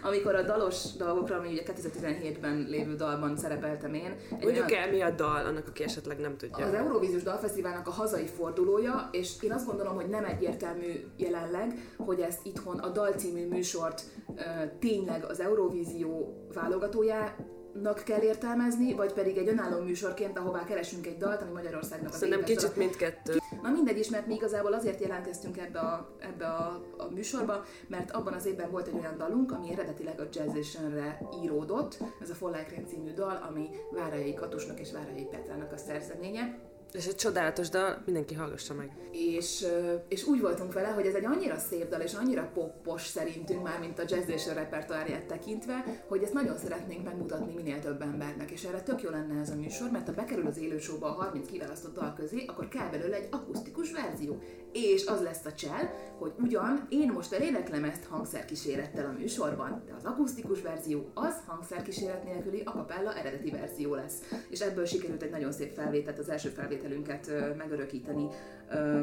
[0.08, 4.16] amikor a dalos dolgokra, ami ugye 2017-ben lévő dalban szerepeltem én.
[4.30, 6.66] Mondjuk el mi a dal, annak aki esetleg nem tudja.
[6.66, 12.20] Az Eurovíziós Dalfesztiválnak a hazai fordulója, és én azt gondolom, hogy nem egyértelmű jelenleg, hogy
[12.20, 14.36] ezt itthon a dal című műsort uh,
[14.80, 17.36] tényleg az Eurovízió válogatójá
[17.74, 22.18] nak kell értelmezni, vagy pedig egy önálló műsorként, ahová keresünk egy dalt, ami Magyarországnak az
[22.18, 23.38] Szerintem kicsit mindkettő.
[23.62, 28.12] Na mindegy is, mert mi igazából azért jelentkeztünk ebbe a, ebbe a, a műsorba, mert
[28.12, 32.88] abban az évben volt egy olyan dalunk, ami eredetileg a Jazzationre íródott, ez a Follákrén
[32.88, 38.34] című dal, ami Várajai Katusnak és Várajai Petrának a szerzeménye és egy csodálatos dal, mindenki
[38.34, 38.91] hallgassa meg.
[39.12, 39.65] És,
[40.08, 43.80] és úgy voltunk vele, hogy ez egy annyira szép dal, és annyira poppos szerintünk már,
[43.80, 48.51] mint a jazz és a repertoárját tekintve, hogy ezt nagyon szeretnénk megmutatni minél több embernek.
[48.51, 51.47] És erre tök jó lenne ez a műsor, mert ha bekerül az élősóba a 30
[51.47, 54.41] kiválasztott dal közé, akkor kell belőle egy akusztikus verzió.
[54.74, 59.94] És az lesz a csel, hogy ugyan én most eléneklem ezt hangszerkísérettel a műsorban, de
[59.94, 64.22] az akusztikus verzió az hangszerkíséret nélküli a capella eredeti verzió lesz.
[64.50, 68.28] És ebből sikerült egy nagyon szép felvételt, az első felvételünket megörökíteni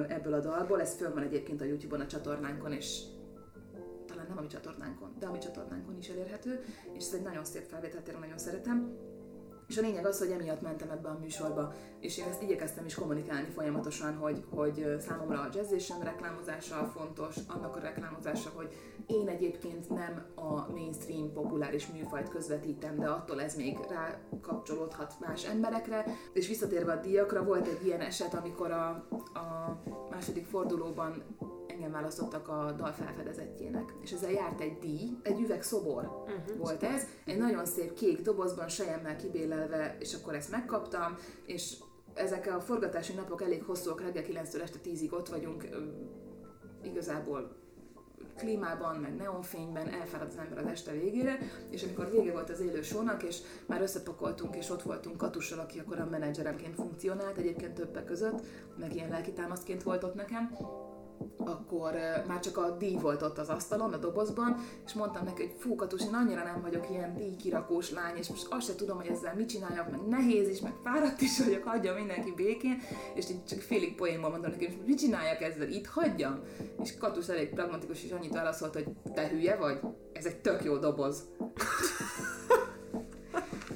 [0.09, 0.81] ebből a dalból.
[0.81, 3.03] Ez föl van egyébként a YouTube-on, a csatornánkon, és
[4.07, 7.45] talán nem a mi csatornánkon, de a mi csatornánkon is elérhető, és ez egy nagyon
[7.45, 8.97] szép felvétel, tényleg nagyon szeretem.
[9.69, 12.95] És a lényeg az, hogy emiatt mentem ebbe a műsorba, és én ezt igyekeztem is
[12.95, 18.73] kommunikálni folyamatosan, hogy, hogy számomra a jazzation reklámozása fontos, annak a reklámozása, hogy
[19.07, 26.05] én egyébként nem a mainstream populáris műfajt közvetítem, de attól ez még rákapcsolódhat más emberekre.
[26.33, 28.89] És visszatérve a díjakra, volt egy ilyen eset, amikor a,
[29.35, 29.79] a
[30.11, 31.23] második fordulóban
[31.79, 33.95] engem választottak a dal felfedezetjének.
[34.01, 36.57] És ezzel járt egy díj, egy üveg szobor uh-huh.
[36.59, 41.77] volt ez, egy nagyon szép kék dobozban, sejemmel kibélelve, és akkor ezt megkaptam, és
[42.14, 45.69] ezek a forgatási napok elég hosszúak, reggel 9-től este 10-ig ott vagyunk,
[46.83, 47.57] igazából
[48.37, 51.38] klímában, meg neonfényben, elfárad az ember az este végére,
[51.71, 55.79] és amikor vége volt az élő sónak, és már összepakoltunk, és ott voltunk Katussal, aki
[55.79, 58.41] akkor a menedzseremként funkcionált, egyébként többek között,
[58.79, 60.57] meg ilyen lelkitámaszként volt ott nekem,
[61.39, 61.93] akkor
[62.27, 65.75] már csak a díj volt ott az asztalon, a dobozban, és mondtam neki, hogy fú,
[65.75, 69.35] Katus, én annyira nem vagyok ilyen díjkirakós lány, és most azt se tudom, hogy ezzel
[69.35, 72.83] mit csináljak, meg nehéz is, meg fáradt is vagyok, hagyja mindenki békén,
[73.15, 76.41] és így csak félig poénban mondtam neki, hogy mit csináljak ezzel, itt hagyjam?
[76.83, 79.81] És Katus elég pragmatikus, és annyit válaszolt, hogy te hülye vagy?
[80.13, 81.23] Ez egy tök jó doboz.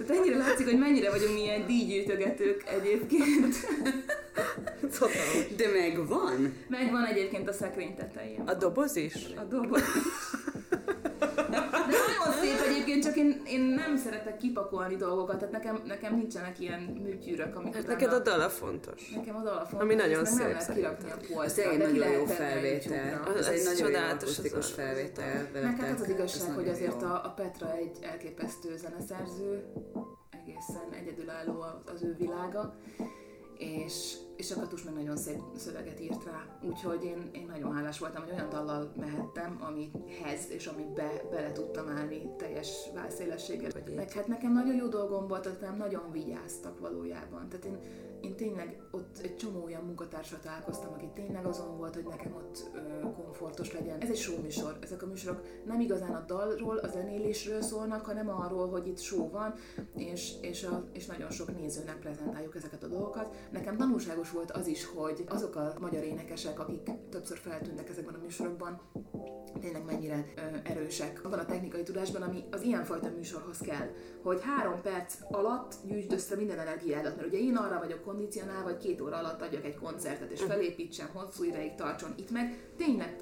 [0.07, 3.55] Tehát ennyire látszik, hogy mennyire vagyunk milyen díjgyűjtögetők egyébként.
[5.57, 6.57] De megvan?
[6.69, 8.41] Megvan egyébként a szekrény tetején.
[8.47, 9.15] A doboz is?
[9.37, 9.83] A doboz.
[11.51, 16.61] De nagyon szép egyébként, csak én, én nem szeretek kipakolni dolgokat, tehát nekem, nekem nincsenek
[16.61, 19.11] ilyen műtyűrök, amik Hát neked a dala fontos.
[19.15, 21.87] Nekem a dala fontos, Ami nagyon szép nem lehet kirakni a Ez polcra, egy de
[21.87, 23.23] ki nagyon jó felvétel.
[23.37, 25.49] Ez Ez egy nagyon csodálatos akusztikus felvétel.
[25.55, 29.65] Hát az az Ez igazság, hogy azért a, a Petra egy elképesztő zeneszerző,
[30.31, 32.75] egészen egyedülálló az ő világa,
[33.63, 36.59] és, és a Katus meg nagyon szép szöveget írt rá.
[36.63, 41.89] Úgyhogy én, én nagyon hálás voltam, hogy olyan dallal mehettem, amihez és amibe bele tudtam
[41.89, 43.71] állni teljes válszélességgel.
[43.97, 47.49] Meg hát nekem nagyon jó dolgom volt, tehát nagyon vigyáztak valójában.
[47.49, 47.79] Tehát én,
[48.23, 52.71] én tényleg ott egy csomó olyan munkatársat találkoztam, aki tényleg azon volt, hogy nekem ott
[52.75, 54.01] ö, komfortos legyen.
[54.01, 54.79] Ez egy show műsor.
[54.81, 59.31] Ezek a műsorok nem igazán a dalról, a zenélésről szólnak, hanem arról, hogy itt show
[59.31, 59.55] van,
[59.97, 63.37] és, és, a, és nagyon sok nézőnek prezentáljuk ezeket a dolgokat.
[63.51, 68.23] Nekem tanulságos volt az is, hogy azok a magyar énekesek, akik többször feltűnnek ezekben a
[68.23, 68.81] műsorokban,
[69.61, 73.89] tényleg mennyire ö, erősek abban a technikai tudásban, ami az ilyenfajta műsorhoz kell.
[74.23, 78.79] Hogy három perc alatt gyűjtsd össze minden energiádat, mert ugye én arra vagyok kondicionálva, hogy
[78.79, 82.15] két óra alatt adjak egy koncertet, és felépítsem, hosszú ideig tartson.
[82.17, 83.17] Itt meg tényleg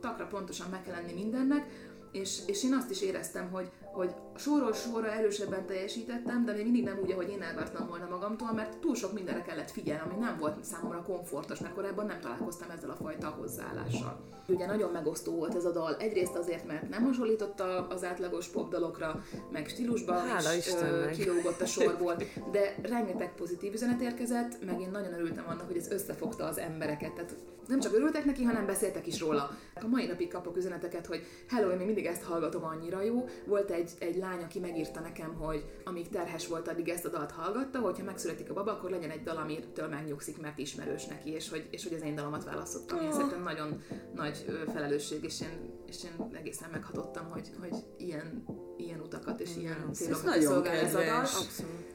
[0.00, 1.66] takra pontosan meg kell lenni mindennek,
[2.12, 6.84] és, és én azt is éreztem, hogy, hogy sorról sorra erősebben teljesítettem, de még mindig
[6.84, 10.36] nem úgy, ahogy én elvártam volna magamtól, mert túl sok mindenre kellett figyelni, ami nem
[10.38, 14.20] volt számomra komfortos, mert korábban nem találkoztam ezzel a fajta hozzáállással.
[14.48, 18.46] Ugye nagyon megosztó volt ez a dal, egyrészt azért, mert nem hasonlított a- az átlagos
[18.48, 21.10] popdalokra, meg stílusban Hála is Istennek.
[21.14, 22.16] kilógott a sorból,
[22.52, 27.12] de rengeteg pozitív üzenet érkezett, meg én nagyon örültem annak, hogy ez összefogta az embereket.
[27.12, 27.34] Tehát
[27.68, 29.50] nem csak örültek neki, hanem beszéltek is róla.
[29.74, 33.24] A mai napig kapok üzeneteket, hogy hello, én még mindig ezt hallgatom, annyira jó.
[33.46, 37.30] Volt egy, egy lány, aki megírta nekem, hogy amíg terhes volt, addig ezt a dalt
[37.30, 41.48] hallgatta, hogyha megszületik a baba, akkor legyen egy dal, amitől megnyugszik, mert ismerős neki, és
[41.48, 43.00] hogy, és hogy az én dalomat választottam.
[43.00, 43.82] Én szerintem nagyon
[44.14, 48.44] nagy felelősség, és én, és én egészen meghatottam, hogy, hogy ilyen,
[48.76, 51.04] ilyen utakat és ilyen Ez célokat nagyon szolgál ez a dal.
[51.04, 51.36] kedves.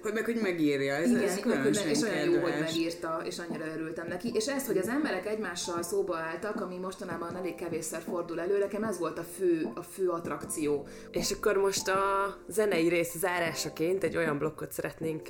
[0.01, 0.93] Hogy meg, hogy megírja.
[0.95, 2.73] Ez, Igen, ez meg, hogy meg, és olyan jó, hogy kedves.
[2.73, 4.31] megírta, és annyira örültem neki.
[4.33, 8.83] És ez, hogy az emberek egymással szóba álltak, ami mostanában elég kevésszer fordul elő, nekem
[8.83, 10.87] ez volt a fő, a fő attrakció.
[11.11, 11.99] És akkor most a
[12.47, 15.27] zenei rész zárásaként egy olyan blokkot szeretnénk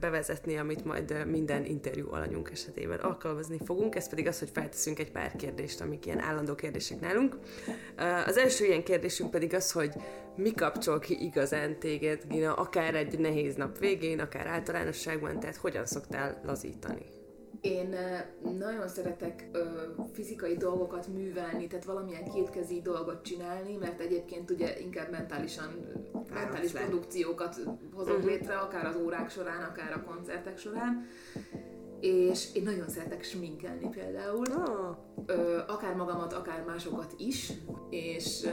[0.00, 5.10] bevezetni, amit majd minden interjú alanyunk esetében alkalmazni fogunk, ez pedig az, hogy felteszünk egy
[5.10, 7.38] pár kérdést, amik ilyen állandó kérdések nálunk.
[8.26, 9.92] Az első ilyen kérdésünk pedig az, hogy
[10.36, 15.86] mi kapcsol ki igazán téged, Gina, akár egy nehéz nap végén, akár általánosságban, tehát hogyan
[15.86, 17.15] szoktál lazítani?
[17.66, 17.96] Én
[18.58, 19.64] nagyon szeretek ö,
[20.12, 25.74] fizikai dolgokat művelni, tehát valamilyen kétkezi dolgot csinálni, mert egyébként ugye inkább mentálisan,
[26.34, 27.60] mentális produkciókat
[27.94, 31.06] hozok létre, akár az órák során, akár a koncertek során.
[32.06, 34.44] És én nagyon szeretek sminkelni például.
[34.56, 37.52] Oh, ö, akár magamat, akár másokat is,
[37.90, 38.48] és ö,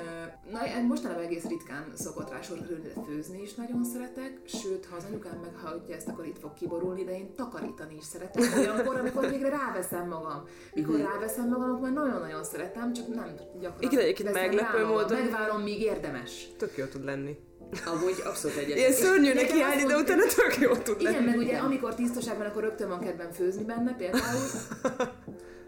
[0.52, 4.96] na, mostanában egész ritkán szokott rá sor kerülni, de főzni is nagyon szeretek, sőt, ha
[4.96, 9.30] az anyukám meghallgatja ezt, akkor itt fog kiborulni, de én takarítani is szeretek, olyankor, amikor
[9.30, 10.44] végre ráveszem magam.
[10.74, 13.92] Mikor ráveszem magam, akkor már nagyon-nagyon szeretem, csak nem gyakran.
[13.92, 16.48] Igen, egyébként meglepő módon- Megvárom, míg érdemes.
[16.58, 17.38] tök jó tud lenni.
[17.86, 18.78] Amúgy abszolút egyet.
[18.78, 21.16] Ilyen szörnyű nekem neki állni, azt de utána tök jó tud lenni.
[21.16, 24.40] Igen, meg ugye amikor tisztaság van, akkor rögtön van kedvem főzni benne például.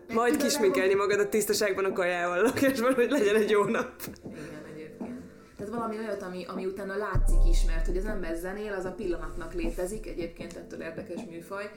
[0.08, 3.92] Meg Majd kisminkelni magad a tisztaságban a kajával a lakásban, hogy legyen egy jó nap.
[4.26, 5.20] Igen, egyébként.
[5.58, 8.92] Tehát valami olyat, ami, ami utána látszik is, mert hogy az ember zenél, az a
[8.92, 11.72] pillanatnak létezik, egyébként ettől érdekes műfaj,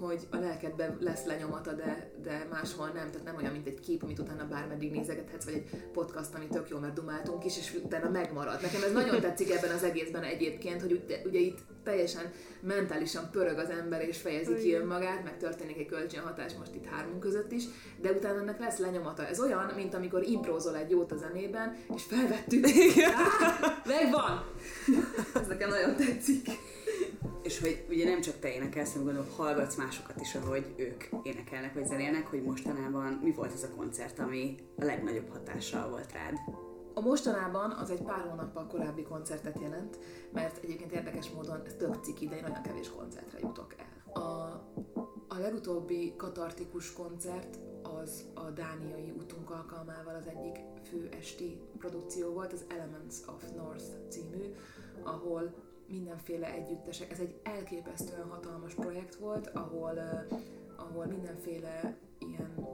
[0.00, 4.02] hogy a lelkedben lesz lenyomata, de, de máshol nem, tehát nem olyan, mint egy kép,
[4.02, 8.10] amit utána bármeddig nézegethetsz, vagy egy podcast, ami tök jó, mert dumáltunk is, és utána
[8.10, 8.60] megmarad.
[8.62, 13.58] Nekem ez nagyon tetszik ebben az egészben egyébként, hogy ugye, ugye itt teljesen mentálisan pörög
[13.58, 17.64] az ember, és fejezi ki önmagát, meg történik egy kölcsönhatás most itt hármunk között is,
[18.00, 19.26] de utána ennek lesz lenyomata.
[19.26, 22.66] Ez olyan, mint amikor imprózol egy jót a zenében, és felvettük.
[23.84, 24.44] Megvan!
[25.34, 26.48] Ez nekem nagyon tetszik.
[27.42, 31.74] És hogy ugye nem csak te énekelsz, hanem gondolom hallgatsz másokat is, ahogy ők énekelnek
[31.74, 36.34] vagy zenélnek, hogy mostanában mi volt ez a koncert, ami a legnagyobb hatással volt rád?
[36.94, 39.98] A mostanában az egy pár hónappal korábbi koncertet jelent,
[40.32, 44.22] mert egyébként érdekes módon ez tök ciki, de én nagyon kevés koncertre jutok el.
[44.22, 44.30] A,
[45.28, 50.56] a legutóbbi katartikus koncert az a dániai utunk alkalmával az egyik
[50.88, 54.54] fő esti produkció volt, az Elements of North című,
[55.02, 55.54] ahol
[55.90, 59.98] mindenféle együttesek, ez egy elképesztően hatalmas projekt volt, ahol,
[60.76, 62.66] ahol mindenféle ilyen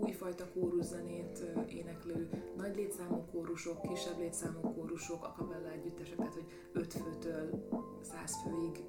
[0.00, 7.68] újfajta kóruszenét éneklő nagy létszámú kórusok, kisebb létszámú kórusok, akapella együttesek, tehát hogy 5 főtől
[8.00, 8.84] 100 főig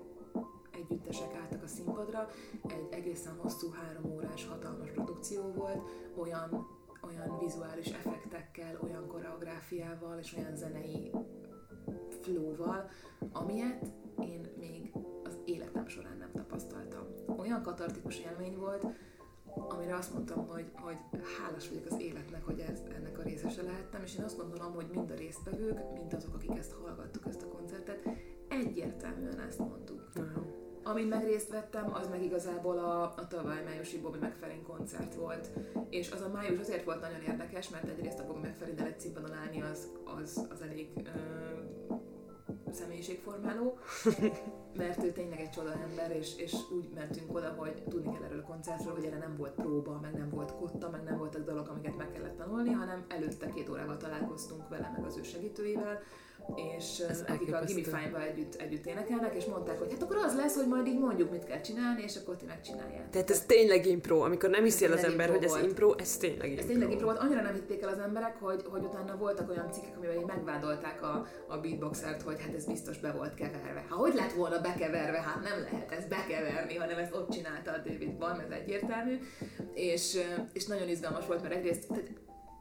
[0.71, 2.27] együttesek álltak a színpadra.
[2.63, 6.67] Egy egészen hosszú három órás hatalmas produkció volt, olyan,
[7.01, 11.11] olyan vizuális effektekkel, olyan koreográfiával és olyan zenei
[12.21, 12.89] flowval,
[13.31, 13.85] amilyet
[14.21, 14.91] én még
[15.23, 17.03] az életem során nem tapasztaltam.
[17.37, 18.85] Olyan katartikus élmény volt,
[19.53, 20.97] amire azt mondtam, hogy, hogy
[21.39, 24.87] hálás vagyok az életnek, hogy ez, ennek a részese lehettem, és én azt gondolom, hogy
[24.93, 28.09] mind a résztvevők, mind azok, akik ezt hallgattuk, ezt a koncertet,
[28.49, 30.09] egyértelműen ezt mondtuk.
[30.15, 30.60] Uh-huh.
[30.83, 35.49] Amin meg részt vettem, az meg igazából a, a tavaly májusi Bobby McFerrin koncert volt.
[35.89, 39.33] És az a május azért volt nagyon érdekes, mert egyrészt a Bobby McFerrin egy színpadon
[39.33, 41.09] állni az, az, az elég ö,
[42.71, 43.77] személyiségformáló,
[44.81, 48.39] mert ő tényleg egy csoda ember, és, és úgy mentünk oda, hogy tudni kell erről
[48.39, 51.69] a koncertről, hogy erre nem volt próba, meg nem volt kotta, meg nem voltak dolgok,
[51.69, 55.99] amiket meg kellett tanulni, hanem előtte két órával találkoztunk vele, meg az ő segítőivel,
[56.55, 60.35] és Ez akik a Gimme Fine-ba együtt, együtt énekelnek, és mondták, hogy hát akkor az
[60.35, 63.09] lesz, hogy majd így mondjuk, mit kell csinálni, és akkor ti megcsinálják.
[63.09, 66.49] Tehát ez tényleg impro, amikor nem hiszi el az ember, hogy ez impro, ez tényleg
[66.49, 66.63] impro.
[66.63, 67.19] Ez tényleg impro volt.
[67.19, 71.27] Annyira nem hitték el az emberek, hogy, hogy utána voltak olyan cikkek, amivel megvádolták a,
[71.47, 73.85] a beatboxert, hogy hát ez biztos be volt keverve.
[73.89, 77.77] Ha hogy lett volna bekeverve, hát nem lehet ezt bekeverni, hanem ezt ott csinálta a
[77.77, 79.19] David Ball, ez egyértelmű.
[79.73, 80.17] És,
[80.53, 82.09] és nagyon izgalmas volt, mert egyrészt tehát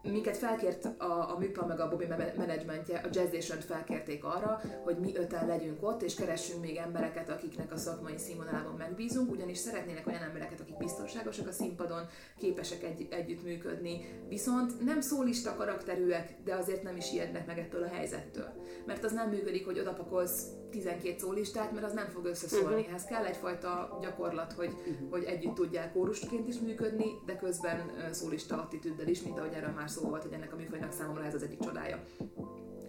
[0.02, 5.16] minket felkért a, a Műpa meg a Bobby menedzsmentje, a Jazzation felkérték arra, hogy mi
[5.16, 10.22] öten legyünk ott, és keressünk még embereket, akiknek a szakmai színvonalában megbízunk, ugyanis szeretnének olyan
[10.22, 12.06] embereket, akik biztonságosak a színpadon,
[12.38, 17.82] képesek egy, együtt működni, viszont nem szólista karakterűek, de azért nem is ijednek meg ettől
[17.82, 18.52] a helyzettől.
[18.86, 22.74] Mert az nem működik, hogy odapakolsz 12 szólistát, mert az nem fog összeszólni.
[22.74, 22.88] Uh-huh.
[22.88, 25.10] Ehhez kell egyfajta gyakorlat, hogy, uh-huh.
[25.10, 29.90] hogy együtt tudják kórusként is működni, de közben szólista attitűddel is, mint ahogy erről már
[29.90, 32.04] szó volt, hogy ennek a műfajnak számomra ez az egyik csodája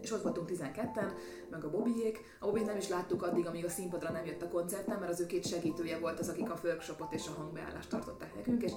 [0.01, 1.11] és ott voltunk 12-en,
[1.49, 2.19] meg a Bobiék.
[2.39, 5.19] A Bobit nem is láttuk addig, amíg a színpadra nem jött a koncerten, mert az
[5.19, 8.71] ő két segítője volt az, akik a workshopot és a hangbeállást tartották nekünk, és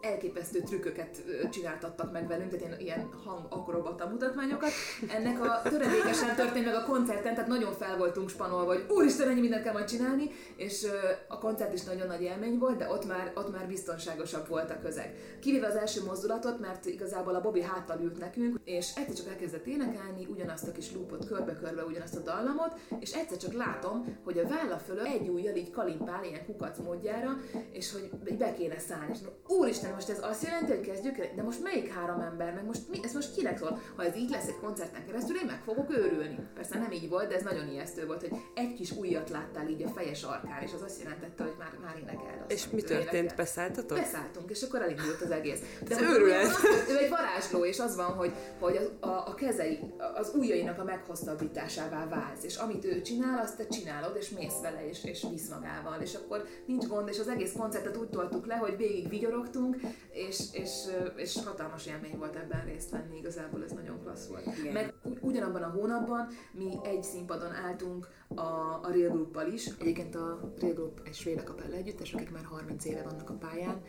[0.00, 4.70] elképesztő trükköket csináltattak meg velünk, tehát ilyen hang akrobata mutatványokat.
[5.08, 9.40] Ennek a töredékesen történt meg a koncerten, tehát nagyon fel voltunk spanolva, hogy úristen, ennyi
[9.40, 10.86] mindent kell majd csinálni, és
[11.28, 14.80] a koncert is nagyon nagy élmény volt, de ott már, ott már biztonságosabb volt a
[14.82, 15.14] közeg.
[15.40, 19.66] Kivéve az első mozdulatot, mert igazából a Bobby háttal ült nekünk, és egyszer csak elkezdett
[19.66, 24.48] énekelni, ugyanazt a kis loopot körbe-körbe, ugyanazt a dallamot, és egyszer csak látom, hogy a
[24.48, 27.38] válla fölött egy ujjal így kalimpál ilyen kukac módjára,
[27.72, 29.12] és hogy be kéne szállni.
[29.12, 32.64] És úristen, most ez azt jelenti, hogy kezdjük el, de most melyik három ember, meg
[32.64, 33.80] most mi, ez most kinek szól?
[33.96, 36.38] Ha ez így lesz egy koncerten keresztül, én meg fogok őrülni.
[36.54, 39.82] Persze nem így volt, de ez nagyon ijesztő volt, hogy egy kis ujjat láttál így
[39.82, 42.44] a fejes arkán, és az azt jelentette, hogy már, már énekel.
[42.48, 43.34] És mi történt?
[43.36, 43.98] Beszálltatok?
[43.98, 45.60] Beszálltunk, és akkor elindult az egész.
[45.88, 46.50] De ez őrület.
[46.88, 49.78] Ő egy varázsló, és az van, hogy, hogy a, a, a kezei,
[50.14, 54.88] az ujjainak a meghosszabbításává válsz, és amit ő csinál, azt te csinálod, és mész vele,
[54.88, 58.54] és, és visz magával, és akkor nincs gond, és az egész koncertet úgy toltuk le,
[58.54, 59.61] hogy végig vigyorogtunk,
[60.10, 60.70] és, és,
[61.16, 64.46] és hatalmas élmény volt ebben részt venni, igazából ez nagyon klassz volt.
[64.58, 64.72] Igen.
[64.72, 69.66] Meg ugyanabban a hónapban mi egy színpadon álltunk a, a Real Group-bal is.
[69.80, 73.82] Egyébként a Real Group egy svéd kapella együttes, akik már 30 éve vannak a pályán,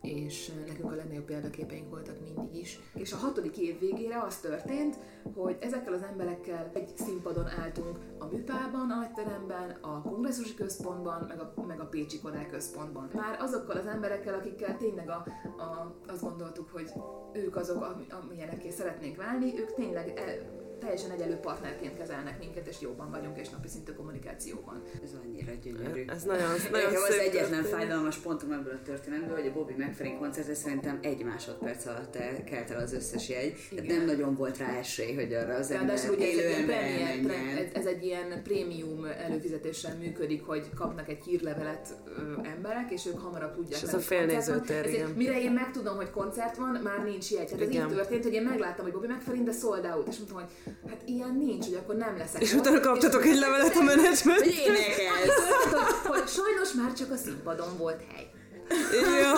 [0.00, 2.80] és nekünk a legnagyobb példaképeink voltak mindig is.
[2.94, 4.98] És a hatodik év végére az történt,
[5.34, 11.40] hogy ezekkel az emberekkel egy színpadon álltunk a Műpában, a nagyteremben, a kongresszusi központban, meg
[11.40, 13.10] a, meg a Pécsi Kodály központban.
[13.14, 15.24] Már azokkal az emberekkel, akikkel tényleg a,
[15.58, 16.92] a, azt gondoltuk, hogy
[17.32, 23.10] ők azok, amilyenekké szeretnénk válni, ők tényleg e, teljesen egyelő partnerként kezelnek minket, és jóban
[23.10, 24.82] vagyunk, és napi szintű kommunikációban.
[25.04, 26.04] Ez annyira gyönyörű.
[26.08, 30.18] Ez nagyon, nagyon szép az egyetlen fájdalmas pontom ebből a történetből, hogy a Bobby McFerrin
[30.18, 33.54] koncertre szerintem egy másodperc alatt kelt el az összes jegy.
[33.70, 37.66] Tehát nem nagyon volt rá esély, hogy arra az ember ugye élő ez, egy ez,
[37.72, 43.54] ez egy ilyen prémium előfizetéssel működik, hogy kapnak egy hírlevelet ö, emberek, és ők hamarabb
[43.54, 43.82] tudják.
[43.82, 45.14] És ez a félnézőtér.
[45.16, 47.46] Mire én megtudom, hogy koncert van, már nincs jegy.
[47.46, 50.38] Tehát ez így történt, hogy én megláttam, hogy Bobby McFerrin, de sold out, és mondtam,
[50.38, 54.38] hogy hát ilyen nincs, hogy akkor nem leszek És utána kaptatok egy levelet a menedzsment.
[54.38, 55.34] Hogy énekelsz!
[56.02, 58.30] hogy, hogy sajnos már csak a színpadon volt hely.
[59.20, 59.34] Ja,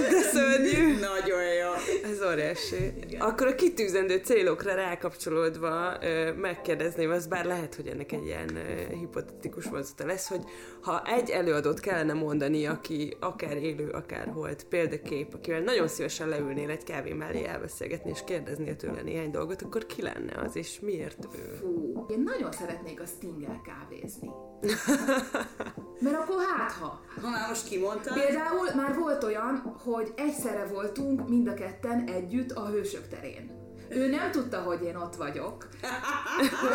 [0.00, 0.94] de szörnyű.
[1.10, 1.72] Nagyon jó.
[2.10, 2.92] Ez óriási.
[3.18, 5.98] Akkor a kitűzendő célokra rákapcsolódva
[6.36, 8.58] megkérdezném, az bár lehet, hogy ennek egy ilyen
[8.98, 10.44] hipotetikus vonzata lesz, hogy
[10.80, 16.70] ha egy előadót kellene mondani, aki akár élő, akár volt példakép, akivel nagyon szívesen leülnél
[16.70, 21.28] egy kávé mellé elbeszélgetni, és kérdeznél tőle néhány dolgot, akkor ki lenne az, és miért
[21.34, 21.54] ő?
[21.60, 24.30] Fú, én nagyon szeretnék a Stingel kávézni.
[26.04, 27.00] Mert akkor hát ha.
[27.22, 32.50] Ha már most kimondtad, Például már volt olyan, hogy egyszerre voltunk mind a ketten együtt
[32.50, 33.58] a Hősök terén.
[33.88, 35.68] Ő nem tudta, hogy én ott vagyok.
[35.80, 35.88] De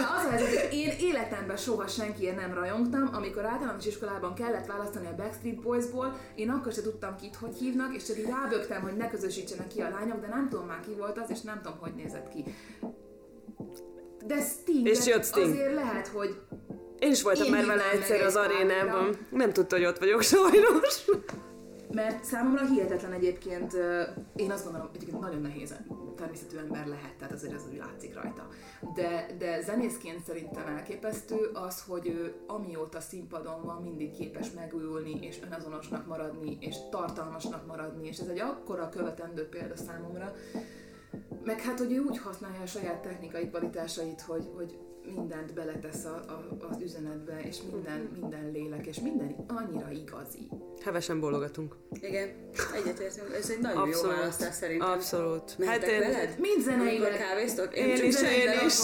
[0.17, 5.07] az a helyzet, hogy én életemben soha senkiért nem rajongtam, amikor általános iskolában kellett választani
[5.07, 8.97] a Backstreet Boysból, én akkor se tudtam ki, hogy hívnak, és csak így rábögtem, hogy
[8.97, 11.77] ne közösítsenek ki a lányok, de nem tudom már ki volt az, és nem tudom,
[11.79, 12.43] hogy nézett ki.
[14.25, 15.51] De Sting, És jött Sting.
[15.51, 16.35] azért lehet, hogy
[16.99, 19.17] Én is voltam Én már vele egyszer az arénában.
[19.29, 21.05] Nem tudta, hogy ott vagyok sajnos.
[21.93, 23.73] Mert számomra hihetetlen egyébként,
[24.35, 25.75] én azt gondolom, egyébként nagyon nehéz
[26.15, 28.47] természetű ember lehet, tehát azért ez úgy látszik rajta.
[28.95, 35.39] De, de zenészként szerintem elképesztő az, hogy ő amióta színpadon van, mindig képes megújulni, és
[35.45, 40.33] önazonosnak maradni, és tartalmasnak maradni, és ez egy akkora követendő példa számomra.
[41.43, 44.77] Meg hát, hogy ő úgy használja a saját technikai kvalitásait, hogy, hogy
[45.15, 50.49] mindent beletesz a, a, az üzenetbe, és minden, minden lélek, és minden annyira igazi.
[50.83, 51.75] Hevesen bólogatunk.
[52.01, 52.29] igen,
[52.75, 53.33] egyetértünk.
[53.33, 54.15] Ez egy nagyon jó Abszolút.
[54.15, 54.89] választás szerintem.
[54.89, 55.57] Abszolút.
[55.57, 56.35] Mentek én- veled?
[56.39, 57.17] Mind zeneileg.
[57.17, 57.75] Kávéztok?
[57.77, 58.77] Én csak is, én is.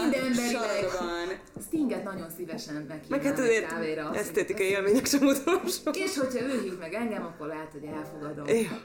[0.00, 0.50] Mindenbelileg.
[0.50, 1.28] Sarban.
[1.66, 4.10] Stinget nagyon szívesen meghívnám Meg hát azért kávéra.
[4.14, 5.90] esztétikai élmények sem utolsó.
[5.92, 8.46] És hogyha ő hív meg engem, akkor lehet, hogy elfogadom.
[8.46, 8.80] Ja.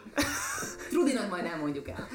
[0.97, 2.07] Trudinak majd nem mondjuk el.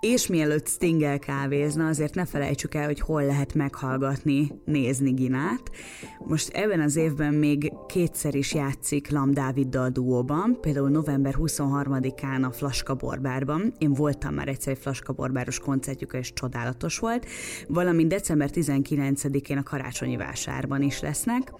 [0.00, 5.70] És mielőtt Stingel kávézna, azért ne felejtsük el, hogy hol lehet meghallgatni, nézni Ginát.
[6.18, 12.52] Most ebben az évben még kétszer is játszik Lam Dáviddal duóban, például november 23-án a
[12.52, 13.72] Flaska Borbárban.
[13.78, 17.26] Én voltam már egyszer egy Flaska Borbáros koncertjük, és csodálatos volt.
[17.68, 21.52] Valamint december 19-én a Karácsonyi Vásárban is lesznek.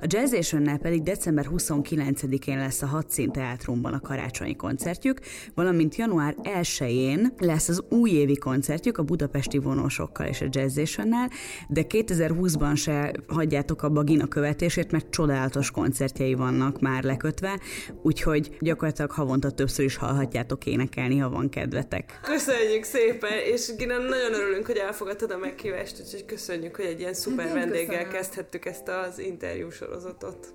[0.00, 5.07] A Jazzationnál pedig december 29-én lesz a Hadszín Teátrumban a karácsonyi koncertjük,
[5.54, 11.30] valamint január 1-én lesz az újévi koncertjük a budapesti vonósokkal és a Jazzationnál,
[11.68, 17.60] de 2020-ban se hagyjátok abba a Gina követését, mert csodálatos koncertjei vannak már lekötve,
[18.02, 22.20] úgyhogy gyakorlatilag havonta többször is hallhatjátok énekelni, ha van kedvetek.
[22.22, 27.14] Köszönjük szépen, és Gina, nagyon örülünk, hogy elfogadtad a meghívást, úgyhogy köszönjük, hogy egy ilyen
[27.14, 30.54] szuper vendéggel kezdhettük ezt az interjú sorozatot.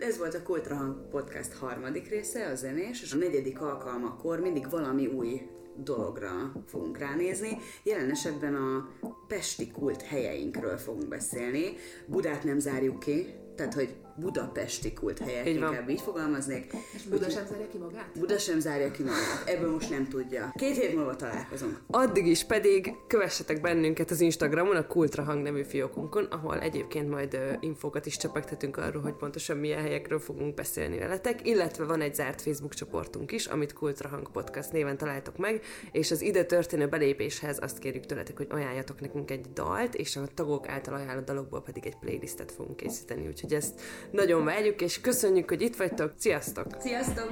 [0.00, 5.06] Ez volt a Kultrahang Podcast harmadik része, a zenés, és a negyedik alkalmakor mindig valami
[5.06, 5.42] új
[5.76, 7.58] dologra fogunk ránézni.
[7.82, 8.88] Jelen esetben a
[9.28, 11.76] pesti kult helyeinkről fogunk beszélni.
[12.06, 13.26] Budát nem zárjuk ki,
[13.56, 15.68] tehát hogy budapesti kult helyek, Így van.
[15.72, 16.72] inkább így fogalmaznék.
[16.94, 18.18] És Buda sem zárja ki magát?
[18.18, 20.52] Buda sem zárja ki magát, ebből most nem tudja.
[20.56, 21.80] Két hét múlva találkozunk.
[21.86, 27.52] Addig is pedig kövessetek bennünket az Instagramon, a Kultrahang nevű fiókunkon, ahol egyébként majd ö,
[27.60, 32.40] infókat is csepegtetünk arról, hogy pontosan milyen helyekről fogunk beszélni veletek, illetve van egy zárt
[32.42, 37.78] Facebook csoportunk is, amit Kultrahang Podcast néven találtok meg, és az ide történő belépéshez azt
[37.78, 41.96] kérjük tőletek, hogy ajánljatok nekünk egy dalt, és a tagok által ajánlott dalokból pedig egy
[41.96, 43.80] playlistet fogunk készíteni, úgyhogy ezt
[44.10, 46.66] nagyon várjuk, és köszönjük, hogy itt vagytok, sziasztok!
[46.78, 47.30] Sziasztok!